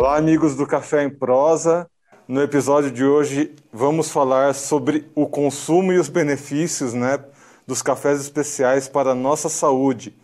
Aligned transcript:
Olá, 0.00 0.16
amigos 0.16 0.54
do 0.54 0.64
Café 0.64 1.02
em 1.02 1.10
Prosa. 1.10 1.90
No 2.28 2.40
episódio 2.40 2.88
de 2.88 3.04
hoje 3.04 3.56
vamos 3.72 4.12
falar 4.12 4.54
sobre 4.54 5.10
o 5.12 5.26
consumo 5.26 5.92
e 5.92 5.98
os 5.98 6.08
benefícios 6.08 6.94
né, 6.94 7.18
dos 7.66 7.82
cafés 7.82 8.20
especiais 8.20 8.86
para 8.86 9.10
a 9.10 9.14
nossa 9.14 9.48
saúde. 9.48 10.16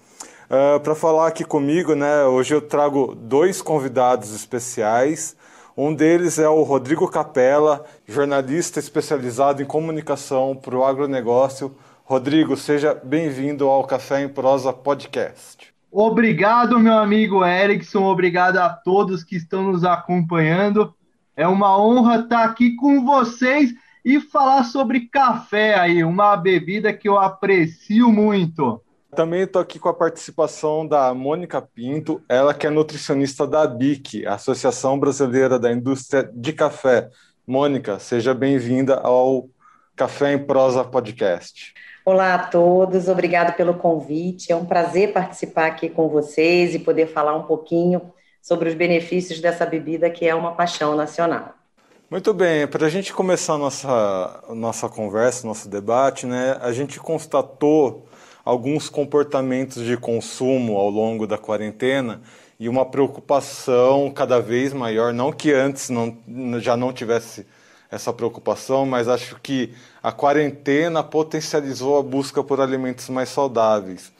Uh, 0.46 0.78
Para 0.78 0.94
falar 0.94 1.26
aqui 1.26 1.42
comigo, 1.42 1.96
né, 1.96 2.24
hoje 2.24 2.54
eu 2.54 2.62
trago 2.62 3.16
dois 3.16 3.60
convidados 3.60 4.32
especiais. 4.32 5.34
Um 5.76 5.92
deles 5.92 6.38
é 6.38 6.48
o 6.48 6.62
Rodrigo 6.62 7.10
Capella, 7.10 7.84
jornalista 8.06 8.78
especializado 8.78 9.60
em 9.60 9.66
comunicação 9.66 10.54
para 10.54 10.76
o 10.76 10.84
agronegócio. 10.84 11.74
Rodrigo, 12.04 12.56
seja 12.56 12.94
bem-vindo 12.94 13.68
ao 13.68 13.84
Café 13.84 14.22
em 14.22 14.28
Prosa 14.28 14.72
Podcast. 14.72 15.73
Obrigado, 15.96 16.76
meu 16.80 16.94
amigo 16.94 17.46
Erickson. 17.46 18.02
Obrigado 18.02 18.56
a 18.56 18.68
todos 18.68 19.22
que 19.22 19.36
estão 19.36 19.70
nos 19.70 19.84
acompanhando. 19.84 20.92
É 21.36 21.46
uma 21.46 21.80
honra 21.80 22.18
estar 22.18 22.42
aqui 22.42 22.74
com 22.74 23.04
vocês 23.04 23.72
e 24.04 24.18
falar 24.18 24.64
sobre 24.64 25.08
café 25.08 25.78
aí, 25.78 26.02
uma 26.02 26.36
bebida 26.36 26.92
que 26.92 27.08
eu 27.08 27.16
aprecio 27.16 28.10
muito. 28.10 28.82
Também 29.14 29.42
estou 29.42 29.62
aqui 29.62 29.78
com 29.78 29.88
a 29.88 29.94
participação 29.94 30.84
da 30.84 31.14
Mônica 31.14 31.62
Pinto, 31.62 32.20
ela 32.28 32.52
que 32.52 32.66
é 32.66 32.70
nutricionista 32.70 33.46
da 33.46 33.64
BIC, 33.64 34.26
Associação 34.26 34.98
Brasileira 34.98 35.60
da 35.60 35.70
Indústria 35.70 36.28
de 36.34 36.52
Café. 36.52 37.08
Mônica, 37.46 38.00
seja 38.00 38.34
bem-vinda 38.34 38.96
ao 38.96 39.48
Café 39.94 40.32
em 40.32 40.44
Prosa 40.44 40.82
Podcast. 40.82 41.72
Olá 42.06 42.34
a 42.34 42.38
todos, 42.38 43.08
obrigado 43.08 43.56
pelo 43.56 43.72
convite. 43.72 44.52
É 44.52 44.56
um 44.56 44.66
prazer 44.66 45.14
participar 45.14 45.68
aqui 45.68 45.88
com 45.88 46.06
vocês 46.06 46.74
e 46.74 46.78
poder 46.78 47.06
falar 47.06 47.34
um 47.34 47.44
pouquinho 47.44 48.12
sobre 48.42 48.68
os 48.68 48.74
benefícios 48.74 49.40
dessa 49.40 49.64
bebida 49.64 50.10
que 50.10 50.28
é 50.28 50.34
uma 50.34 50.52
paixão 50.52 50.94
nacional. 50.94 51.54
Muito 52.10 52.34
bem, 52.34 52.66
para 52.66 52.84
a 52.84 52.90
gente 52.90 53.10
começar 53.10 53.56
nossa, 53.56 54.44
nossa 54.50 54.86
conversa, 54.86 55.46
nosso 55.46 55.66
debate, 55.66 56.26
né, 56.26 56.58
a 56.60 56.72
gente 56.72 57.00
constatou 57.00 58.06
alguns 58.44 58.90
comportamentos 58.90 59.82
de 59.82 59.96
consumo 59.96 60.76
ao 60.76 60.90
longo 60.90 61.26
da 61.26 61.38
quarentena 61.38 62.20
e 62.60 62.68
uma 62.68 62.84
preocupação 62.84 64.10
cada 64.10 64.38
vez 64.40 64.74
maior, 64.74 65.14
não 65.14 65.32
que 65.32 65.54
antes 65.54 65.88
não, 65.88 66.18
já 66.60 66.76
não 66.76 66.92
tivesse 66.92 67.46
essa 67.94 68.12
preocupação, 68.12 68.84
mas 68.84 69.08
acho 69.08 69.38
que 69.40 69.72
a 70.02 70.10
quarentena 70.10 71.02
potencializou 71.02 71.98
a 71.98 72.02
busca 72.02 72.42
por 72.42 72.60
alimentos 72.60 73.08
mais 73.08 73.28
saudáveis. 73.28 74.12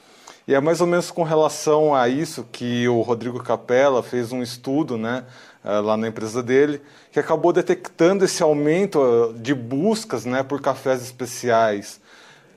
E 0.46 0.54
é 0.54 0.60
mais 0.60 0.80
ou 0.80 0.86
menos 0.86 1.10
com 1.10 1.22
relação 1.22 1.94
a 1.94 2.08
isso 2.08 2.46
que 2.52 2.86
o 2.86 3.00
Rodrigo 3.00 3.42
Capella 3.42 4.02
fez 4.02 4.30
um 4.30 4.42
estudo 4.42 4.96
né, 4.96 5.24
eh, 5.64 5.80
lá 5.80 5.96
na 5.96 6.06
empresa 6.08 6.42
dele, 6.42 6.80
que 7.10 7.18
acabou 7.18 7.52
detectando 7.52 8.24
esse 8.24 8.42
aumento 8.42 9.00
eh, 9.00 9.38
de 9.40 9.54
buscas 9.54 10.24
né, 10.24 10.42
por 10.42 10.60
cafés 10.60 11.02
especiais. 11.02 12.00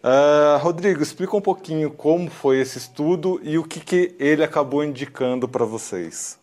Uh, 0.03 0.57
Rodrigo, 0.59 1.01
explica 1.01 1.35
um 1.35 1.41
pouquinho 1.41 1.89
como 1.89 2.29
foi 2.29 2.59
esse 2.59 2.77
estudo 2.77 3.41
e 3.43 3.57
o 3.57 3.63
que, 3.63 3.79
que 3.79 4.15
ele 4.19 4.43
acabou 4.43 4.83
indicando 4.83 5.47
para 5.47 5.65
vocês. 5.65 6.39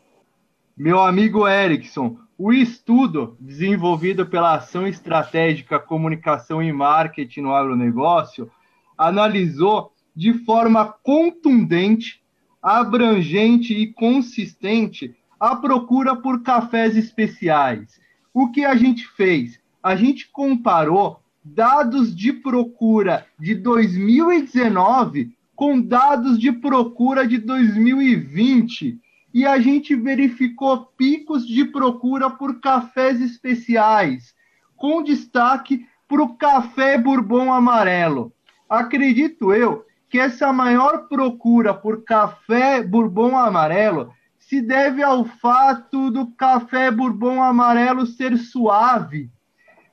Meu 0.76 0.98
amigo 0.98 1.46
Erickson, 1.46 2.16
o 2.36 2.52
estudo 2.52 3.36
desenvolvido 3.38 4.26
pela 4.26 4.54
Ação 4.54 4.86
Estratégica 4.86 5.78
Comunicação 5.78 6.62
e 6.62 6.72
Marketing 6.72 7.42
no 7.42 7.54
Agronegócio 7.54 8.50
analisou 8.98 9.92
de 10.14 10.32
forma 10.44 10.86
contundente, 10.86 12.22
abrangente 12.62 13.74
e 13.74 13.92
consistente 13.92 15.14
a 15.38 15.54
procura 15.54 16.16
por 16.16 16.42
cafés 16.42 16.96
especiais. 16.96 18.00
O 18.32 18.50
que 18.50 18.64
a 18.64 18.74
gente 18.74 19.06
fez? 19.06 19.60
A 19.82 19.94
gente 19.94 20.28
comparou 20.30 21.20
dados 21.44 22.14
de 22.14 22.32
procura 22.32 23.26
de 23.38 23.54
2019 23.54 25.32
com 25.54 25.80
dados 25.80 26.38
de 26.38 26.50
procura 26.50 27.28
de 27.28 27.38
2020 27.38 28.98
e 29.34 29.44
a 29.44 29.58
gente 29.58 29.96
verificou 29.96 30.86
picos 30.96 31.44
de 31.44 31.64
procura 31.64 32.30
por 32.30 32.60
cafés 32.60 33.20
especiais, 33.20 34.32
com 34.76 35.02
destaque 35.02 35.84
para 36.06 36.22
o 36.22 36.36
café 36.36 36.96
bourbon 36.96 37.52
amarelo. 37.52 38.32
Acredito 38.70 39.52
eu 39.52 39.84
que 40.08 40.20
essa 40.20 40.52
maior 40.52 41.08
procura 41.08 41.74
por 41.74 42.04
café 42.04 42.80
bourbon 42.80 43.36
amarelo 43.36 44.12
se 44.38 44.60
deve 44.60 45.02
ao 45.02 45.24
fato 45.24 46.12
do 46.12 46.28
café 46.36 46.88
bourbon 46.92 47.42
amarelo 47.42 48.06
ser 48.06 48.38
suave, 48.38 49.28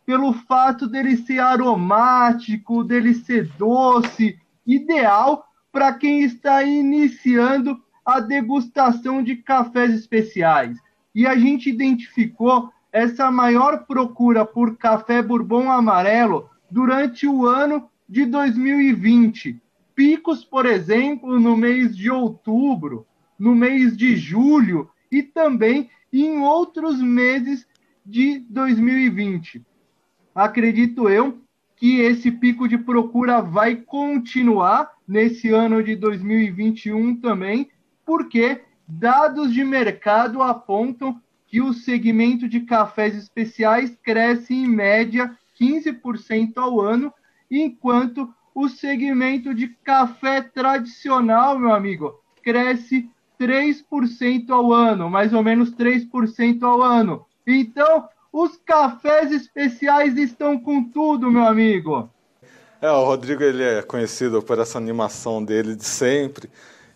pelo 0.06 0.34
fato 0.34 0.88
dele 0.88 1.18
ser 1.18 1.40
aromático, 1.40 2.84
dele 2.84 3.16
ser 3.16 3.50
doce, 3.58 4.38
ideal 4.68 5.44
para 5.72 5.94
quem 5.94 6.22
está 6.22 6.62
iniciando 6.62 7.82
a 8.06 8.20
degustação 8.20 9.24
de 9.24 9.36
cafés 9.36 9.94
especiais. 9.94 10.78
E 11.14 11.28
a 11.28 11.36
gente 11.36 11.70
identificou 11.70 12.72
essa 12.92 13.32
maior 13.32 13.86
procura 13.86 14.46
por 14.46 14.78
café 14.78 15.22
bourbon 15.22 15.72
amarelo 15.72 16.50
durante 16.70 17.28
o 17.28 17.46
ano 17.46 17.90
de 18.08 18.26
2020. 18.26 19.62
Picos, 19.96 20.44
por 20.44 20.66
exemplo, 20.66 21.40
no 21.40 21.56
mês 21.56 21.96
de 21.96 22.10
outubro, 22.10 23.06
no 23.38 23.56
mês 23.56 23.96
de 23.96 24.16
julho 24.16 24.90
e 25.12 25.22
também 25.24 25.90
em 26.12 26.40
outros 26.40 27.02
meses 27.02 27.66
de 28.06 28.40
2020. 28.50 29.62
Acredito 30.34 31.10
eu 31.10 31.40
que 31.76 32.00
esse 32.00 32.32
pico 32.32 32.68
de 32.68 32.78
procura 32.78 33.42
vai 33.42 33.76
continuar 33.76 34.92
nesse 35.08 35.50
ano 35.50 35.84
de 35.84 35.96
2021 35.96 37.16
também, 37.16 37.70
porque 38.06 38.62
dados 38.88 39.54
de 39.54 39.64
mercado 39.64 40.42
apontam 40.42 41.22
que 41.48 41.62
o 41.62 41.74
segmento 41.74 42.48
de 42.48 42.62
cafés 42.62 43.16
especiais 43.16 43.98
cresce 44.02 44.54
em 44.54 44.68
média 44.68 45.38
15% 45.60 46.54
ao 46.58 46.80
ano, 46.80 47.14
enquanto 47.50 48.34
o 48.56 48.68
segmento 48.70 49.54
de 49.54 49.68
café 49.84 50.42
tradicional, 50.42 51.60
meu 51.60 51.74
amigo, 51.74 52.20
cresce 52.44 53.10
3% 53.40 54.50
ao 54.50 54.72
ano, 54.72 55.10
mais 55.10 55.34
ou 55.34 55.44
menos 55.44 55.72
3% 55.72 56.64
ao 56.64 56.82
ano. 56.82 57.26
Então, 57.46 58.08
os 58.32 58.58
cafés 58.58 59.32
especiais 59.32 60.18
estão 60.18 60.60
com 60.60 60.84
tudo, 60.84 61.30
meu 61.30 61.46
amigo. 61.46 62.10
É, 62.82 62.90
o 62.90 63.04
Rodrigo 63.04 63.44
ele 63.44 63.64
é 63.64 63.82
conhecido 63.82 64.42
por 64.42 64.58
essa 64.58 64.78
animação 64.78 65.44
dele 65.44 65.76
de 65.76 65.86
sempre. 65.86 66.50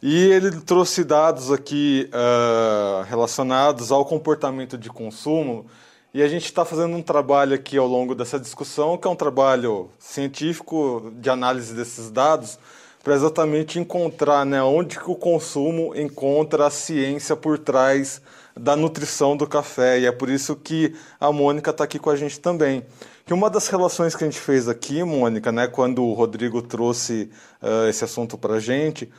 E 0.07 0.31
ele 0.31 0.51
trouxe 0.61 1.03
dados 1.03 1.51
aqui 1.51 2.07
uh, 2.13 3.01
relacionados 3.05 3.91
ao 3.91 4.05
comportamento 4.05 4.77
de 4.77 4.87
consumo. 4.87 5.65
E 6.13 6.21
a 6.21 6.27
gente 6.27 6.45
está 6.45 6.63
fazendo 6.63 6.95
um 6.95 7.01
trabalho 7.01 7.55
aqui 7.55 7.75
ao 7.75 7.87
longo 7.87 8.13
dessa 8.13 8.39
discussão, 8.39 8.99
que 8.99 9.07
é 9.07 9.09
um 9.09 9.15
trabalho 9.15 9.89
científico 9.97 11.11
de 11.15 11.27
análise 11.27 11.73
desses 11.73 12.11
dados, 12.11 12.59
para 13.03 13.15
exatamente 13.15 13.79
encontrar 13.79 14.45
né, 14.45 14.61
onde 14.61 14.99
que 14.99 15.09
o 15.09 15.15
consumo 15.15 15.91
encontra 15.95 16.67
a 16.67 16.69
ciência 16.69 17.35
por 17.35 17.57
trás 17.57 18.21
da 18.55 18.75
nutrição 18.75 19.35
do 19.35 19.47
café. 19.47 20.01
E 20.01 20.05
é 20.05 20.11
por 20.11 20.29
isso 20.29 20.55
que 20.55 20.93
a 21.19 21.31
Mônica 21.31 21.71
está 21.71 21.83
aqui 21.83 21.97
com 21.97 22.11
a 22.11 22.15
gente 22.15 22.39
também. 22.39 22.85
Que 23.25 23.33
uma 23.33 23.49
das 23.49 23.67
relações 23.69 24.15
que 24.15 24.23
a 24.23 24.27
gente 24.27 24.39
fez 24.39 24.69
aqui, 24.69 25.03
Mônica, 25.03 25.51
né, 25.51 25.65
quando 25.65 26.03
o 26.03 26.13
Rodrigo 26.13 26.61
trouxe 26.61 27.27
uh, 27.59 27.89
esse 27.89 28.03
assunto 28.03 28.37
para 28.37 28.53
a 28.53 28.59
gente, 28.59 29.11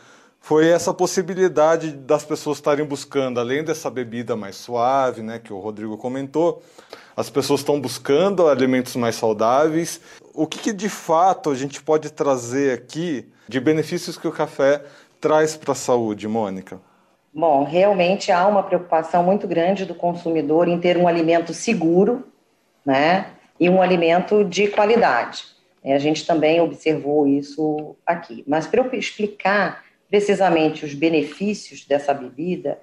foi 0.46 0.68
essa 0.68 0.94
possibilidade 0.94 1.90
das 1.90 2.24
pessoas 2.24 2.58
estarem 2.58 2.84
buscando, 2.84 3.40
além 3.40 3.64
dessa 3.64 3.90
bebida 3.90 4.36
mais 4.36 4.54
suave, 4.54 5.20
né, 5.20 5.40
que 5.40 5.52
o 5.52 5.58
Rodrigo 5.58 5.98
comentou, 5.98 6.62
as 7.16 7.28
pessoas 7.28 7.62
estão 7.62 7.80
buscando 7.80 8.46
alimentos 8.46 8.94
mais 8.94 9.16
saudáveis. 9.16 10.00
O 10.32 10.46
que, 10.46 10.60
que 10.60 10.72
de 10.72 10.88
fato 10.88 11.50
a 11.50 11.54
gente 11.56 11.82
pode 11.82 12.12
trazer 12.12 12.72
aqui 12.72 13.28
de 13.48 13.58
benefícios 13.58 14.16
que 14.16 14.28
o 14.28 14.30
café 14.30 14.84
traz 15.20 15.56
para 15.56 15.72
a 15.72 15.74
saúde, 15.74 16.28
Mônica? 16.28 16.80
Bom, 17.34 17.64
realmente 17.64 18.30
há 18.30 18.46
uma 18.46 18.62
preocupação 18.62 19.24
muito 19.24 19.48
grande 19.48 19.84
do 19.84 19.96
consumidor 19.96 20.68
em 20.68 20.78
ter 20.78 20.96
um 20.96 21.08
alimento 21.08 21.52
seguro, 21.52 22.22
né, 22.84 23.32
e 23.58 23.68
um 23.68 23.82
alimento 23.82 24.44
de 24.44 24.68
qualidade. 24.68 25.42
A 25.84 25.98
gente 25.98 26.24
também 26.24 26.60
observou 26.60 27.26
isso 27.26 27.96
aqui. 28.06 28.44
Mas 28.46 28.66
para 28.68 28.80
eu 28.80 28.92
explicar 28.92 29.85
precisamente 30.08 30.84
os 30.84 30.94
benefícios 30.94 31.84
dessa 31.84 32.14
bebida, 32.14 32.80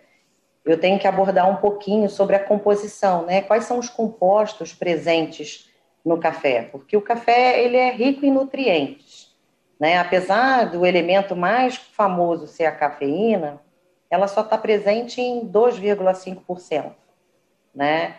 eu 0.66 0.80
tenho 0.80 1.00
que 1.00 1.08
abordar 1.08 1.50
um 1.50 1.58
pouquinho 1.58 2.10
sobre 2.10 2.36
a 2.36 2.44
composição, 2.44 3.26
né? 3.26 3.42
Quais 3.42 3.66
são 3.66 3.80
os 3.80 3.90
compostos 3.90 4.74
presentes 4.74 5.70
no 6.06 6.18
café? 6.18 6.64
Porque 6.72 6.96
o 6.96 7.02
café 7.02 7.62
ele 7.62 7.78
é 7.78 7.92
rico 7.92 8.26
em 8.26 8.32
nutrientes, 8.32 9.36
né? 9.80 9.98
Apesar 9.98 10.72
do 10.72 10.86
elemento 10.86 11.36
mais 11.36 11.76
famoso 11.76 12.48
ser 12.48 12.66
a 12.66 12.72
cafeína, 12.72 13.62
ela 14.10 14.28
só 14.28 14.42
está 14.42 14.58
presente 14.58 15.20
em 15.20 15.48
2,5%. 15.50 16.94
né, 17.74 18.18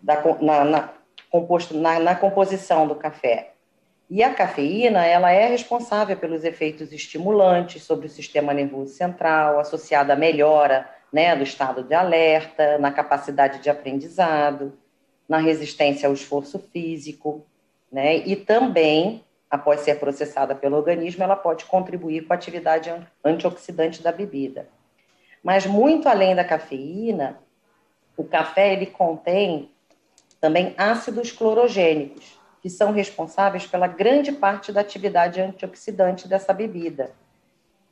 da, 0.00 0.22
na, 0.40 0.64
na, 0.64 0.94
composto, 1.30 1.74
na, 1.74 1.98
na 1.98 2.14
composição 2.14 2.86
do 2.86 2.94
café. 2.94 3.53
E 4.14 4.22
a 4.22 4.32
cafeína, 4.32 5.04
ela 5.04 5.32
é 5.32 5.48
responsável 5.48 6.16
pelos 6.16 6.44
efeitos 6.44 6.92
estimulantes 6.92 7.82
sobre 7.82 8.06
o 8.06 8.08
sistema 8.08 8.54
nervoso 8.54 8.94
central, 8.94 9.58
associada 9.58 10.12
à 10.12 10.16
melhora 10.16 10.88
né, 11.12 11.34
do 11.34 11.42
estado 11.42 11.82
de 11.82 11.94
alerta, 11.94 12.78
na 12.78 12.92
capacidade 12.92 13.58
de 13.58 13.68
aprendizado, 13.68 14.78
na 15.28 15.38
resistência 15.38 16.06
ao 16.06 16.14
esforço 16.14 16.60
físico, 16.72 17.44
né, 17.90 18.18
e 18.18 18.36
também, 18.36 19.24
após 19.50 19.80
ser 19.80 19.98
processada 19.98 20.54
pelo 20.54 20.76
organismo, 20.76 21.24
ela 21.24 21.34
pode 21.34 21.64
contribuir 21.64 22.24
com 22.24 22.32
a 22.32 22.36
atividade 22.36 22.94
antioxidante 23.24 24.00
da 24.00 24.12
bebida. 24.12 24.68
Mas 25.42 25.66
muito 25.66 26.08
além 26.08 26.36
da 26.36 26.44
cafeína, 26.44 27.40
o 28.16 28.22
café 28.22 28.74
ele 28.74 28.86
contém 28.86 29.72
também 30.40 30.72
ácidos 30.78 31.32
clorogênicos, 31.32 32.43
que 32.64 32.70
são 32.70 32.92
responsáveis 32.92 33.66
pela 33.66 33.86
grande 33.86 34.32
parte 34.32 34.72
da 34.72 34.80
atividade 34.80 35.38
antioxidante 35.38 36.26
dessa 36.26 36.50
bebida. 36.50 37.10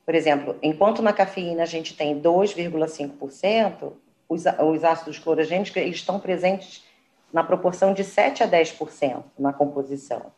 Por 0.02 0.14
exemplo, 0.14 0.56
enquanto 0.62 1.02
na 1.02 1.12
cafeína 1.12 1.64
a 1.64 1.66
gente 1.66 1.94
tem 1.94 2.18
2,5%, 2.22 3.92
os, 4.26 4.44
os 4.46 4.82
ácidos 4.82 5.18
clorogênicos 5.18 5.76
estão 5.76 6.18
presentes 6.18 6.86
na 7.30 7.44
proporção 7.44 7.92
de 7.92 8.02
7 8.02 8.44
a 8.44 8.48
10% 8.48 9.22
na 9.38 9.52
composição. 9.52 10.32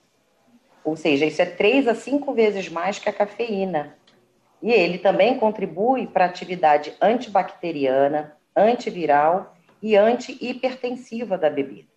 Ou 0.84 0.96
seja, 0.96 1.24
isso 1.24 1.40
é 1.40 1.46
3 1.46 1.86
a 1.86 1.94
5 1.94 2.34
vezes 2.34 2.68
mais 2.68 2.98
que 2.98 3.08
a 3.08 3.12
cafeína. 3.12 3.96
E 4.60 4.72
ele 4.72 4.98
também 4.98 5.38
contribui 5.38 6.08
para 6.08 6.24
a 6.24 6.28
atividade 6.28 6.92
antibacteriana, 7.00 8.36
antiviral 8.56 9.54
e 9.80 9.94
anti-hipertensiva 9.94 11.38
da 11.38 11.48
bebida. 11.48 11.93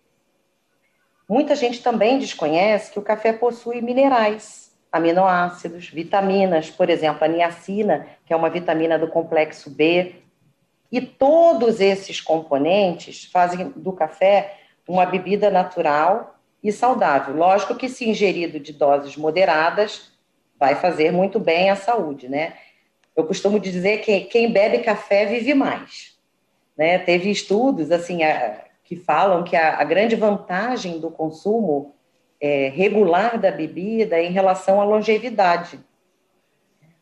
Muita 1.28 1.54
gente 1.54 1.82
também 1.82 2.18
desconhece 2.18 2.90
que 2.90 2.98
o 2.98 3.02
café 3.02 3.32
possui 3.32 3.82
minerais, 3.82 4.72
aminoácidos, 4.90 5.90
vitaminas, 5.90 6.70
por 6.70 6.88
exemplo, 6.88 7.22
a 7.22 7.28
niacina, 7.28 8.06
que 8.24 8.32
é 8.32 8.36
uma 8.36 8.48
vitamina 8.48 8.98
do 8.98 9.08
complexo 9.08 9.68
B. 9.68 10.14
E 10.90 11.02
todos 11.02 11.80
esses 11.80 12.20
componentes 12.20 13.26
fazem 13.26 13.70
do 13.76 13.92
café 13.92 14.54
uma 14.88 15.04
bebida 15.04 15.50
natural 15.50 16.38
e 16.64 16.72
saudável. 16.72 17.36
Lógico 17.36 17.74
que, 17.74 17.90
se 17.90 18.08
ingerido 18.08 18.58
de 18.58 18.72
doses 18.72 19.16
moderadas, 19.18 20.10
vai 20.58 20.74
fazer 20.76 21.12
muito 21.12 21.38
bem 21.38 21.68
à 21.68 21.76
saúde, 21.76 22.26
né? 22.26 22.54
Eu 23.14 23.24
costumo 23.24 23.60
dizer 23.60 23.98
que 23.98 24.22
quem 24.22 24.50
bebe 24.50 24.78
café 24.78 25.26
vive 25.26 25.52
mais. 25.52 26.16
Né? 26.76 26.98
Teve 26.98 27.30
estudos 27.30 27.90
assim, 27.90 28.20
que 28.88 28.96
falam 28.96 29.44
que 29.44 29.54
a, 29.54 29.78
a 29.78 29.84
grande 29.84 30.16
vantagem 30.16 30.98
do 30.98 31.10
consumo 31.10 31.94
é, 32.40 32.70
regular 32.70 33.38
da 33.38 33.50
bebida 33.50 34.16
é 34.16 34.24
em 34.24 34.32
relação 34.32 34.80
à 34.80 34.84
longevidade, 34.84 35.78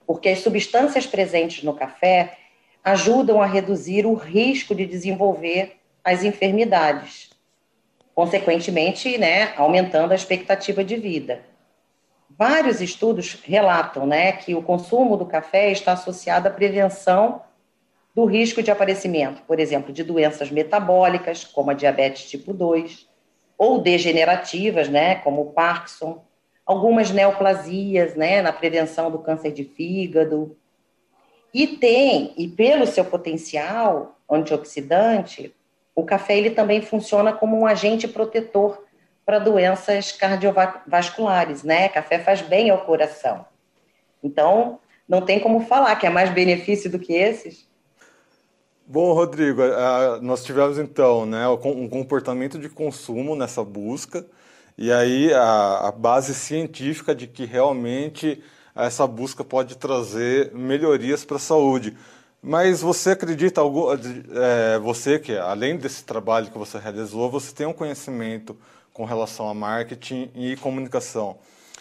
porque 0.04 0.30
as 0.30 0.40
substâncias 0.40 1.06
presentes 1.06 1.62
no 1.62 1.74
café 1.74 2.38
ajudam 2.82 3.40
a 3.40 3.46
reduzir 3.46 4.04
o 4.04 4.14
risco 4.14 4.74
de 4.74 4.84
desenvolver 4.84 5.76
as 6.02 6.24
enfermidades, 6.24 7.30
consequentemente, 8.16 9.16
né, 9.16 9.54
aumentando 9.56 10.10
a 10.10 10.16
expectativa 10.16 10.82
de 10.82 10.96
vida. 10.96 11.42
Vários 12.28 12.80
estudos 12.80 13.38
relatam, 13.44 14.06
né, 14.06 14.32
que 14.32 14.56
o 14.56 14.62
consumo 14.62 15.16
do 15.16 15.24
café 15.24 15.70
está 15.70 15.92
associado 15.92 16.48
à 16.48 16.50
prevenção 16.50 17.42
do 18.16 18.24
risco 18.24 18.62
de 18.62 18.70
aparecimento, 18.70 19.42
por 19.42 19.60
exemplo, 19.60 19.92
de 19.92 20.02
doenças 20.02 20.50
metabólicas, 20.50 21.44
como 21.44 21.70
a 21.70 21.74
diabetes 21.74 22.30
tipo 22.30 22.54
2, 22.54 23.06
ou 23.58 23.78
degenerativas, 23.78 24.88
né, 24.88 25.16
como 25.16 25.42
o 25.42 25.52
Parkinson, 25.52 26.24
algumas 26.64 27.10
neoplasias, 27.10 28.14
né, 28.14 28.40
na 28.40 28.54
prevenção 28.54 29.10
do 29.10 29.18
câncer 29.18 29.52
de 29.52 29.64
fígado. 29.64 30.56
E 31.52 31.66
tem, 31.66 32.32
e 32.38 32.48
pelo 32.48 32.86
seu 32.86 33.04
potencial 33.04 34.18
antioxidante, 34.30 35.54
o 35.94 36.02
café 36.02 36.38
ele 36.38 36.50
também 36.50 36.80
funciona 36.80 37.34
como 37.34 37.58
um 37.58 37.66
agente 37.66 38.08
protetor 38.08 38.82
para 39.26 39.38
doenças 39.38 40.10
cardiovasculares, 40.12 41.62
né? 41.62 41.88
Café 41.90 42.18
faz 42.18 42.40
bem 42.40 42.70
ao 42.70 42.84
coração. 42.84 43.44
Então, 44.22 44.78
não 45.06 45.20
tem 45.20 45.38
como 45.38 45.60
falar 45.60 45.96
que 45.96 46.06
é 46.06 46.10
mais 46.10 46.30
benefício 46.30 46.90
do 46.90 46.98
que 46.98 47.12
esses. 47.12 47.65
Bom, 48.88 49.12
Rodrigo, 49.14 49.62
nós 50.22 50.44
tivemos 50.44 50.78
então 50.78 51.26
né, 51.26 51.48
um 51.48 51.88
comportamento 51.88 52.56
de 52.56 52.68
consumo 52.68 53.34
nessa 53.34 53.64
busca, 53.64 54.24
e 54.78 54.92
aí 54.92 55.32
a, 55.34 55.88
a 55.88 55.90
base 55.90 56.32
científica 56.32 57.12
de 57.12 57.26
que 57.26 57.44
realmente 57.44 58.40
essa 58.76 59.04
busca 59.04 59.42
pode 59.42 59.76
trazer 59.76 60.52
melhorias 60.54 61.24
para 61.24 61.36
a 61.36 61.40
saúde. 61.40 61.96
Mas 62.40 62.80
você 62.80 63.10
acredita, 63.10 63.60
é, 64.36 64.78
você 64.78 65.18
que 65.18 65.36
além 65.36 65.76
desse 65.76 66.04
trabalho 66.04 66.48
que 66.52 66.56
você 66.56 66.78
realizou, 66.78 67.28
você 67.28 67.52
tem 67.52 67.66
um 67.66 67.72
conhecimento 67.72 68.56
com 68.92 69.04
relação 69.04 69.48
a 69.48 69.54
marketing 69.54 70.30
e 70.32 70.54
comunicação. 70.58 71.38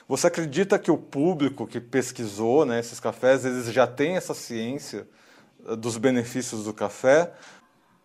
Você 0.07 0.25
acredita 0.25 0.79
que 0.79 0.89
o 0.89 0.97
público 0.97 1.67
que 1.67 1.79
pesquisou 1.79 2.65
né, 2.65 2.79
esses 2.79 2.99
cafés, 2.99 3.45
eles 3.45 3.71
já 3.71 3.85
tem 3.85 4.17
essa 4.17 4.33
ciência 4.33 5.07
dos 5.77 5.97
benefícios 5.97 6.65
do 6.65 6.73
café. 6.73 7.33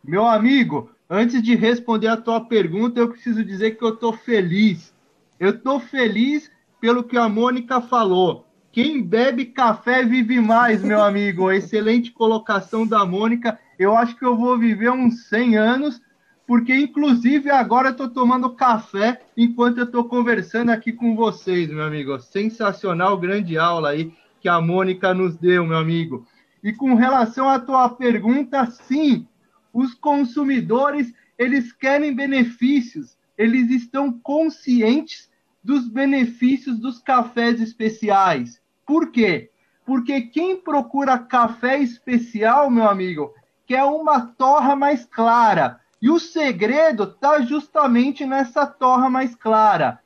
Meu 0.02 0.26
amigo, 0.26 0.90
antes 1.08 1.42
de 1.42 1.54
responder 1.54 2.08
a 2.08 2.16
tua 2.16 2.40
pergunta, 2.40 3.00
eu 3.00 3.10
preciso 3.10 3.44
dizer 3.44 3.72
que 3.72 3.84
eu 3.84 3.94
estou 3.94 4.12
feliz. 4.12 4.94
Eu 5.38 5.50
estou 5.50 5.78
feliz 5.80 6.50
pelo 6.80 7.04
que 7.04 7.18
a 7.18 7.28
Mônica 7.28 7.80
falou. 7.80 8.46
Quem 8.72 9.02
bebe 9.02 9.46
café 9.46 10.04
vive 10.04 10.40
mais, 10.40 10.82
meu 10.82 11.02
amigo. 11.02 11.50
Excelente 11.52 12.12
colocação 12.12 12.86
da 12.86 13.04
Mônica. 13.04 13.58
Eu 13.78 13.96
acho 13.96 14.16
que 14.16 14.24
eu 14.24 14.36
vou 14.36 14.56
viver 14.56 14.90
uns 14.90 15.28
100 15.28 15.56
anos, 15.56 16.00
porque 16.46 16.74
inclusive 16.74 17.50
agora 17.50 17.88
eu 17.88 17.92
estou 17.92 18.08
tomando 18.08 18.54
café 18.54 19.20
enquanto 19.36 19.78
eu 19.78 19.84
estou 19.84 20.04
conversando 20.04 20.70
aqui 20.70 20.92
com 20.92 21.16
vocês, 21.16 21.68
meu 21.68 21.82
amigo. 21.82 22.18
Sensacional, 22.20 23.18
grande 23.18 23.58
aula 23.58 23.90
aí 23.90 24.12
que 24.40 24.48
a 24.48 24.60
Mônica 24.60 25.12
nos 25.12 25.36
deu, 25.36 25.66
meu 25.66 25.76
amigo. 25.76 26.26
E 26.62 26.72
com 26.72 26.94
relação 26.94 27.48
à 27.48 27.58
tua 27.58 27.88
pergunta, 27.88 28.66
sim, 28.66 29.26
os 29.72 29.94
consumidores, 29.94 31.12
eles 31.38 31.72
querem 31.72 32.14
benefícios, 32.14 33.16
eles 33.36 33.70
estão 33.70 34.12
conscientes 34.12 35.30
dos 35.64 35.88
benefícios 35.88 36.78
dos 36.78 36.98
cafés 36.98 37.60
especiais. 37.60 38.60
Por 38.86 39.10
quê? 39.10 39.50
Porque 39.86 40.22
quem 40.22 40.56
procura 40.56 41.18
café 41.18 41.78
especial, 41.78 42.70
meu 42.70 42.88
amigo, 42.88 43.34
quer 43.66 43.84
uma 43.84 44.20
torra 44.20 44.76
mais 44.76 45.06
clara. 45.06 45.80
E 46.02 46.10
o 46.10 46.18
segredo 46.18 47.04
está 47.04 47.40
justamente 47.42 48.26
nessa 48.26 48.66
torra 48.66 49.08
mais 49.08 49.34
clara. 49.34 50.00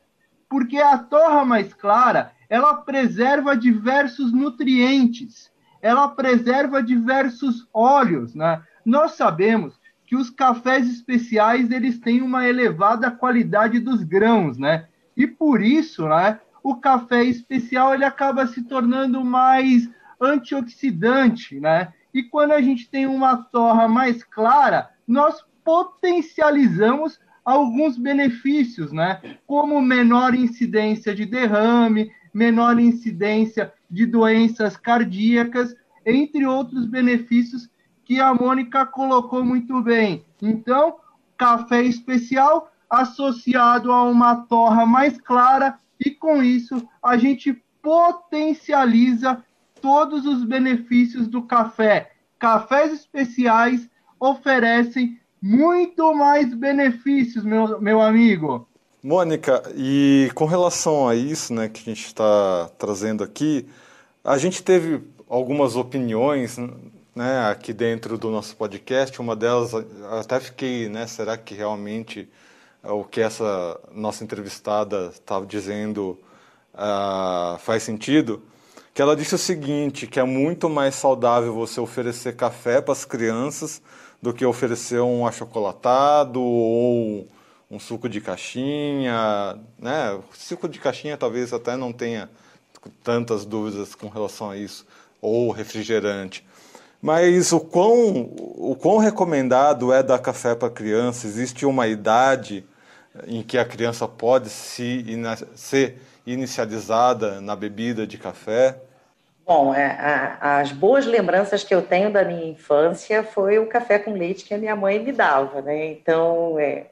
Porque 0.49 0.78
a 0.78 0.99
torra 0.99 1.44
mais 1.44 1.73
clara, 1.75 2.32
ela 2.49 2.75
preserva 2.75 3.56
diversos 3.56 4.32
nutrientes 4.32 5.52
ela 5.85 6.09
preserva 6.09 6.83
diversos 6.83 7.69
óleos, 7.71 8.35
né? 8.35 8.62
Nós 8.87 9.12
sabemos 9.12 9.79
que 10.07 10.17
os 10.17 10.31
cafés 10.31 10.88
especiais 10.88 11.71
eles 11.71 11.99
têm 12.00 12.23
uma 12.23 12.49
elevada 12.49 13.11
qualidade 13.11 13.79
dos 13.81 14.03
grãos, 14.03 14.57
né? 14.57 14.87
E 15.14 15.26
por 15.26 15.61
isso, 15.61 16.09
né, 16.09 16.41
o 16.62 16.76
café 16.76 17.23
especial 17.25 17.93
ele 17.93 18.07
acaba 18.07 18.47
se 18.47 18.62
tornando 18.62 19.23
mais 19.23 19.87
antioxidante, 20.19 21.61
né? 21.61 21.93
E 22.14 22.23
quando 22.23 22.53
a 22.53 22.62
gente 22.62 22.88
tem 22.88 23.05
uma 23.05 23.37
torra 23.37 23.87
mais 23.87 24.25
clara, 24.25 24.88
nós 25.07 25.45
potencializamos 25.62 27.21
alguns 27.45 27.99
benefícios, 27.99 28.91
né? 28.91 29.21
Como 29.47 29.83
menor 29.83 30.35
incidência 30.35 31.14
de 31.14 31.26
derrame, 31.26 32.11
menor 32.35 32.81
incidência 32.81 33.73
de 33.88 34.05
doenças 34.05 34.76
cardíacas, 34.76 35.75
entre 36.05 36.45
outros 36.45 36.85
benefícios 36.85 37.71
que 38.05 38.21
a 38.21 38.35
Mônica 38.35 38.85
colocou 38.85 39.45
muito 39.45 39.81
bem. 39.81 40.25
Então, 40.43 40.97
café 41.38 41.83
especial 41.83 42.71
associado 42.91 43.91
a 43.91 44.03
uma 44.03 44.37
torra 44.37 44.85
mais 44.85 45.17
clara 45.19 45.79
e 46.05 46.11
com 46.11 46.43
isso 46.43 46.87
a 47.03 47.17
gente 47.17 47.62
potencializa 47.81 49.43
todos 49.81 50.26
os 50.26 50.45
benefícios 50.45 51.29
do 51.29 51.43
café. 51.43 52.12
Cafés 52.38 52.93
especiais 52.93 53.88
oferecem 54.19 55.19
muito 55.41 56.14
mais 56.14 56.53
benefícios, 56.55 57.45
meu, 57.45 57.81
meu 57.81 58.00
amigo. 58.00 58.69
Mônica, 59.04 59.62
e 59.76 60.30
com 60.34 60.46
relação 60.46 61.06
a 61.06 61.14
isso 61.14 61.52
né, 61.52 61.68
que 61.68 61.78
a 61.78 61.84
gente 61.84 62.06
está 62.06 62.70
trazendo 62.78 63.23
aqui, 63.23 63.68
a 64.25 64.38
gente 64.38 64.62
teve 64.62 65.02
algumas 65.28 65.76
opiniões 65.76 66.56
né, 67.14 67.50
aqui 67.50 67.75
dentro 67.75 68.16
do 68.16 68.30
nosso 68.30 68.56
podcast. 68.56 69.20
Uma 69.20 69.37
delas, 69.37 69.73
até 70.18 70.40
fiquei, 70.40 70.88
né, 70.88 71.06
será 71.06 71.37
que 71.37 71.54
realmente 71.54 72.26
o 72.82 73.04
que 73.04 73.20
essa 73.20 73.78
nossa 73.92 74.25
entrevistada 74.25 75.11
estava 75.12 75.44
dizendo 75.44 76.18
uh, 76.73 77.58
faz 77.58 77.82
sentido? 77.82 78.42
Que 78.94 79.02
ela 79.02 79.14
disse 79.14 79.34
o 79.34 79.38
seguinte, 79.38 80.06
que 80.06 80.18
é 80.18 80.25
muito 80.25 80.66
mais 80.70 80.94
saudável 80.94 81.52
você 81.52 81.78
oferecer 81.78 82.37
café 82.37 82.80
para 82.80 82.92
as 82.92 83.04
crianças 83.04 83.82
do 84.23 84.32
que 84.32 84.46
oferecer 84.46 85.02
um 85.02 85.26
achocolatado 85.26 86.40
ou 86.40 87.28
um 87.71 87.78
suco 87.78 88.09
de 88.09 88.21
caixinha, 88.21 89.59
né? 89.78 90.12
O 90.12 90.23
suco 90.33 90.68
de 90.68 90.78
caixinha 90.78 91.16
talvez 91.16 91.52
até 91.52 91.76
não 91.76 91.92
tenha 91.92 92.28
tantas 93.02 93.44
dúvidas 93.44 93.94
com 93.94 94.09
relação 94.09 94.50
a 94.50 94.56
isso, 94.56 94.87
ou 95.21 95.50
refrigerante. 95.50 96.47
Mas 97.00 97.52
o 97.52 97.61
quão, 97.61 98.33
o 98.56 98.76
quão 98.80 98.99
recomendado 98.99 99.92
é 99.92 100.02
dar 100.02 100.18
café 100.18 100.54
para 100.54 100.71
criança? 100.71 101.26
Existe 101.26 101.66
uma 101.66 101.87
idade 101.87 102.64
em 103.26 103.42
que 103.42 103.59
a 103.59 103.64
criança 103.64 104.09
pode 104.09 104.49
se, 104.49 105.04
ser 105.54 105.99
inicializada 106.26 107.40
na 107.40 107.54
bebida 107.54 108.06
de 108.06 108.18
café? 108.18 108.78
Bom, 109.47 109.75
é, 109.75 109.85
a, 110.40 110.61
as 110.61 110.73
boas 110.73 111.04
lembranças 111.04 111.62
que 111.62 111.75
eu 111.75 111.83
tenho 111.83 112.11
da 112.11 112.25
minha 112.25 112.47
infância 112.47 113.23
foi 113.23 113.59
o 113.59 113.66
café 113.66 113.99
com 113.99 114.14
leite 114.14 114.44
que 114.44 114.54
a 114.54 114.59
minha 114.59 114.75
mãe 114.75 114.99
me 114.99 115.12
dava, 115.12 115.61
né? 115.61 115.92
Então, 115.92 116.59
é, 116.59 116.87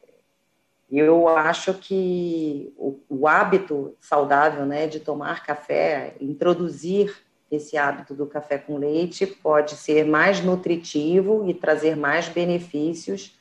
eu 0.99 1.27
acho 1.27 1.73
que 1.75 2.73
o, 2.77 2.99
o, 3.09 3.27
hábito 3.27 3.97
saudável, 3.99 4.67
né, 4.67 4.87
de 4.87 5.01
tomar 5.01 5.43
café, 5.43 6.15
introduzir 6.21 7.17
esse 7.51 7.79
hábito 7.79 8.15
do 8.15 8.27
café 8.27 8.59
com 8.59 8.77
leite 8.77 9.27
pode 9.27 9.77
ser 9.77 10.05
mais 10.05 10.43
nutritivo 10.43 11.49
e 11.49 11.55
trazer 11.55 11.97
mais 11.97 12.29
benefícios 12.29 13.39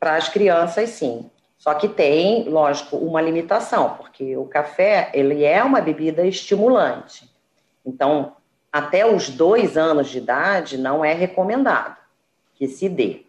para 0.00 0.16
as 0.16 0.28
crianças, 0.28 0.90
sim. 0.90 1.30
Só 1.58 1.74
que 1.74 1.88
tem, 1.88 2.48
lógico, 2.48 2.96
uma 2.96 3.20
limitação, 3.20 3.96
porque 3.96 4.36
o 4.36 4.46
café 4.46 5.10
ele 5.12 5.44
é 5.44 5.62
uma 5.62 5.80
bebida 5.80 6.26
estimulante. 6.26 7.30
Então, 7.84 8.36
até 8.72 9.06
os 9.06 9.28
dois 9.28 9.76
anos 9.76 10.08
de 10.08 10.18
idade 10.18 10.78
não 10.78 11.04
é 11.04 11.12
recomendado 11.12 11.96
que 12.54 12.66
se 12.66 12.88
dê. 12.88 13.25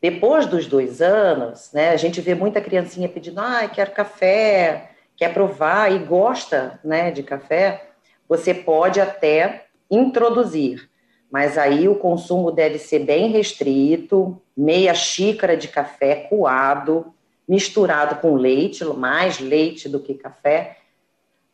Depois 0.00 0.46
dos 0.46 0.66
dois 0.66 1.02
anos, 1.02 1.70
né, 1.72 1.90
a 1.90 1.96
gente 1.96 2.20
vê 2.20 2.34
muita 2.34 2.60
criancinha 2.60 3.08
pedindo, 3.08 3.38
ah, 3.38 3.68
quero 3.68 3.90
café, 3.90 4.92
quer 5.14 5.34
provar 5.34 5.92
e 5.92 5.98
gosta 5.98 6.80
né, 6.82 7.10
de 7.10 7.22
café, 7.22 7.88
você 8.26 8.54
pode 8.54 9.00
até 9.00 9.66
introduzir, 9.90 10.88
mas 11.30 11.58
aí 11.58 11.86
o 11.86 11.96
consumo 11.96 12.50
deve 12.50 12.78
ser 12.78 13.00
bem 13.00 13.30
restrito, 13.30 14.40
meia 14.56 14.94
xícara 14.94 15.56
de 15.56 15.68
café 15.68 16.14
coado, 16.30 17.12
misturado 17.46 18.16
com 18.16 18.34
leite, 18.36 18.84
mais 18.84 19.38
leite 19.38 19.88
do 19.88 20.00
que 20.00 20.14
café, 20.14 20.78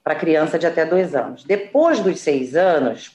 para 0.05 0.15
criança 0.15 0.57
de 0.57 0.67
até 0.67 0.85
dois 0.85 1.17
anos. 1.17 1.43
Depois 1.43 1.99
dos 1.99 2.21
seis 2.21 2.55
anos, 2.55 3.11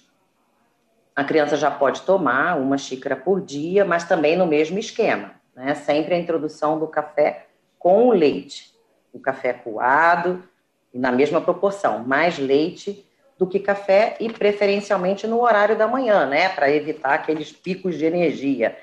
a 1.15 1.23
criança 1.23 1.57
já 1.57 1.69
pode 1.69 2.01
tomar 2.01 2.57
uma 2.57 2.77
xícara 2.77 3.15
por 3.15 3.41
dia, 3.41 3.83
mas 3.83 4.05
também 4.05 4.37
no 4.37 4.45
mesmo 4.45 4.79
esquema, 4.79 5.31
né? 5.55 5.75
Sempre 5.75 6.15
a 6.15 6.17
introdução 6.17 6.79
do 6.79 6.87
café 6.87 7.47
com 7.77 8.07
o 8.07 8.11
leite, 8.11 8.73
o 9.13 9.19
café 9.19 9.53
coado 9.53 10.43
na 10.93 11.11
mesma 11.11 11.41
proporção, 11.41 11.99
mais 11.99 12.37
leite 12.37 13.05
do 13.37 13.47
que 13.47 13.59
café 13.59 14.15
e 14.19 14.31
preferencialmente 14.31 15.25
no 15.25 15.41
horário 15.41 15.77
da 15.77 15.87
manhã, 15.87 16.25
né? 16.25 16.49
Para 16.49 16.69
evitar 16.69 17.13
aqueles 17.13 17.51
picos 17.51 17.97
de 17.97 18.05
energia, 18.05 18.77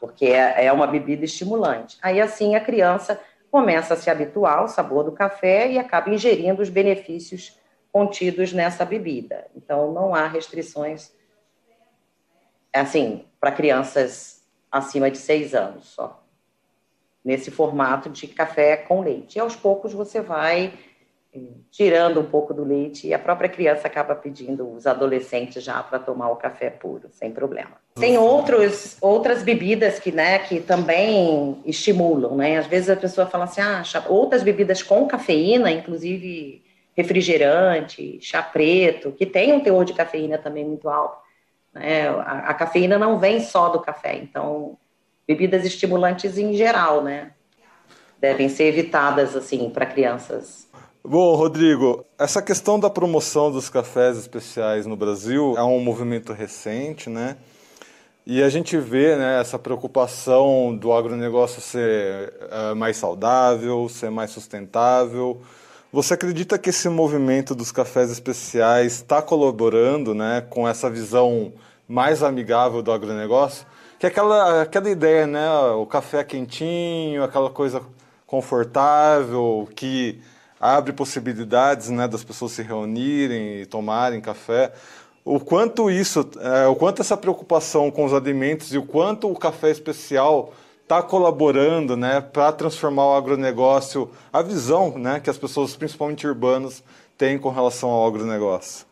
porque 0.00 0.26
é, 0.26 0.66
é 0.66 0.72
uma 0.72 0.86
bebida 0.86 1.24
estimulante. 1.24 1.98
Aí 2.02 2.20
assim 2.20 2.54
a 2.54 2.60
criança 2.60 3.20
começa 3.50 3.94
a 3.94 3.96
se 3.96 4.10
habituar 4.10 4.58
ao 4.58 4.68
sabor 4.68 5.04
do 5.04 5.12
café 5.12 5.70
e 5.70 5.78
acaba 5.78 6.10
ingerindo 6.10 6.62
os 6.62 6.68
benefícios 6.68 7.58
contidos 7.92 8.52
nessa 8.52 8.84
bebida. 8.84 9.46
Então 9.56 9.92
não 9.92 10.14
há 10.14 10.26
restrições 10.26 11.12
assim, 12.80 13.24
para 13.40 13.52
crianças 13.52 14.38
acima 14.70 15.10
de 15.10 15.18
seis 15.18 15.54
anos 15.54 15.86
só. 15.88 16.22
Nesse 17.24 17.50
formato 17.50 18.08
de 18.08 18.26
café 18.26 18.76
com 18.76 19.00
leite. 19.00 19.36
E 19.36 19.40
aos 19.40 19.56
poucos 19.56 19.92
você 19.92 20.20
vai 20.20 20.72
eh, 21.34 21.40
tirando 21.70 22.20
um 22.20 22.24
pouco 22.24 22.54
do 22.54 22.64
leite 22.64 23.06
e 23.06 23.14
a 23.14 23.18
própria 23.18 23.48
criança 23.48 23.86
acaba 23.86 24.14
pedindo 24.14 24.70
os 24.70 24.86
adolescentes 24.86 25.62
já 25.62 25.82
para 25.82 25.98
tomar 25.98 26.30
o 26.30 26.36
café 26.36 26.70
puro, 26.70 27.08
sem 27.10 27.30
problema. 27.30 27.72
Tem 27.94 28.16
outros, 28.16 28.96
outras 29.00 29.42
bebidas 29.42 29.98
que, 29.98 30.12
né, 30.12 30.38
que 30.38 30.60
também 30.60 31.60
estimulam, 31.66 32.36
né? 32.36 32.56
Às 32.56 32.66
vezes 32.66 32.88
a 32.88 32.96
pessoa 32.96 33.26
fala 33.26 33.44
assim, 33.44 33.60
ah, 33.60 33.82
outras 34.08 34.42
bebidas 34.42 34.82
com 34.82 35.06
cafeína, 35.06 35.70
inclusive 35.70 36.62
refrigerante, 36.96 38.18
chá 38.20 38.42
preto, 38.42 39.12
que 39.12 39.26
tem 39.26 39.52
um 39.52 39.60
teor 39.60 39.84
de 39.84 39.92
cafeína 39.92 40.38
também 40.38 40.64
muito 40.64 40.88
alto 40.88 41.27
né? 41.72 42.08
A, 42.08 42.50
a, 42.50 42.54
cafeína 42.54 42.98
não 42.98 43.18
vem 43.18 43.40
só 43.40 43.68
do 43.68 43.80
café, 43.80 44.16
então 44.16 44.76
bebidas 45.26 45.64
estimulantes 45.64 46.38
em 46.38 46.54
geral, 46.54 47.02
né? 47.02 47.32
Devem 48.20 48.48
ser 48.48 48.64
evitadas 48.64 49.36
assim 49.36 49.70
para 49.70 49.86
crianças. 49.86 50.66
Bom, 51.04 51.34
Rodrigo, 51.36 52.04
essa 52.18 52.42
questão 52.42 52.78
da 52.78 52.90
promoção 52.90 53.50
dos 53.50 53.70
cafés 53.70 54.18
especiais 54.18 54.84
no 54.84 54.96
Brasil 54.96 55.54
é 55.56 55.62
um 55.62 55.80
movimento 55.80 56.32
recente, 56.32 57.08
né? 57.08 57.36
E 58.26 58.42
a 58.42 58.48
gente 58.50 58.76
vê 58.76 59.16
né, 59.16 59.40
essa 59.40 59.58
preocupação 59.58 60.76
do 60.76 60.92
agronegócio 60.92 61.62
ser 61.62 62.34
uh, 62.42 62.76
mais 62.76 62.98
saudável, 62.98 63.88
ser 63.88 64.10
mais 64.10 64.30
sustentável. 64.30 65.40
Você 65.90 66.12
acredita 66.12 66.58
que 66.58 66.68
esse 66.68 66.86
movimento 66.90 67.54
dos 67.54 67.72
cafés 67.72 68.10
especiais 68.10 68.96
está 68.96 69.22
colaborando 69.22 70.14
né, 70.14 70.42
com 70.50 70.68
essa 70.68 70.90
visão 70.90 71.50
mais 71.88 72.22
amigável 72.22 72.82
do 72.82 72.92
agronegócio? 72.92 73.66
Que 73.98 74.04
é 74.04 74.10
aquela, 74.10 74.62
aquela 74.62 74.90
ideia, 74.90 75.26
né? 75.26 75.50
O 75.76 75.86
café 75.86 76.22
quentinho, 76.22 77.24
aquela 77.24 77.48
coisa 77.48 77.80
confortável, 78.26 79.66
que 79.74 80.20
abre 80.60 80.92
possibilidades 80.92 81.88
né, 81.88 82.06
das 82.06 82.22
pessoas 82.22 82.52
se 82.52 82.62
reunirem 82.62 83.62
e 83.62 83.66
tomarem 83.66 84.20
café. 84.20 84.74
O 85.24 85.40
quanto 85.40 85.90
isso, 85.90 86.28
é, 86.38 86.66
o 86.66 86.76
quanto 86.76 87.00
essa 87.00 87.16
preocupação 87.16 87.90
com 87.90 88.04
os 88.04 88.12
alimentos 88.12 88.74
e 88.74 88.78
o 88.78 88.82
quanto 88.82 89.30
o 89.30 89.34
café 89.34 89.70
especial 89.70 90.52
está 90.88 91.02
colaborando 91.02 91.98
né, 91.98 92.18
para 92.18 92.50
transformar 92.50 93.08
o 93.08 93.14
agronegócio, 93.14 94.10
a 94.32 94.40
visão 94.40 94.96
né, 94.96 95.20
que 95.20 95.28
as 95.28 95.36
pessoas, 95.36 95.76
principalmente 95.76 96.26
urbanas, 96.26 96.82
têm 97.18 97.38
com 97.38 97.50
relação 97.50 97.90
ao 97.90 98.06
agronegócio? 98.06 98.86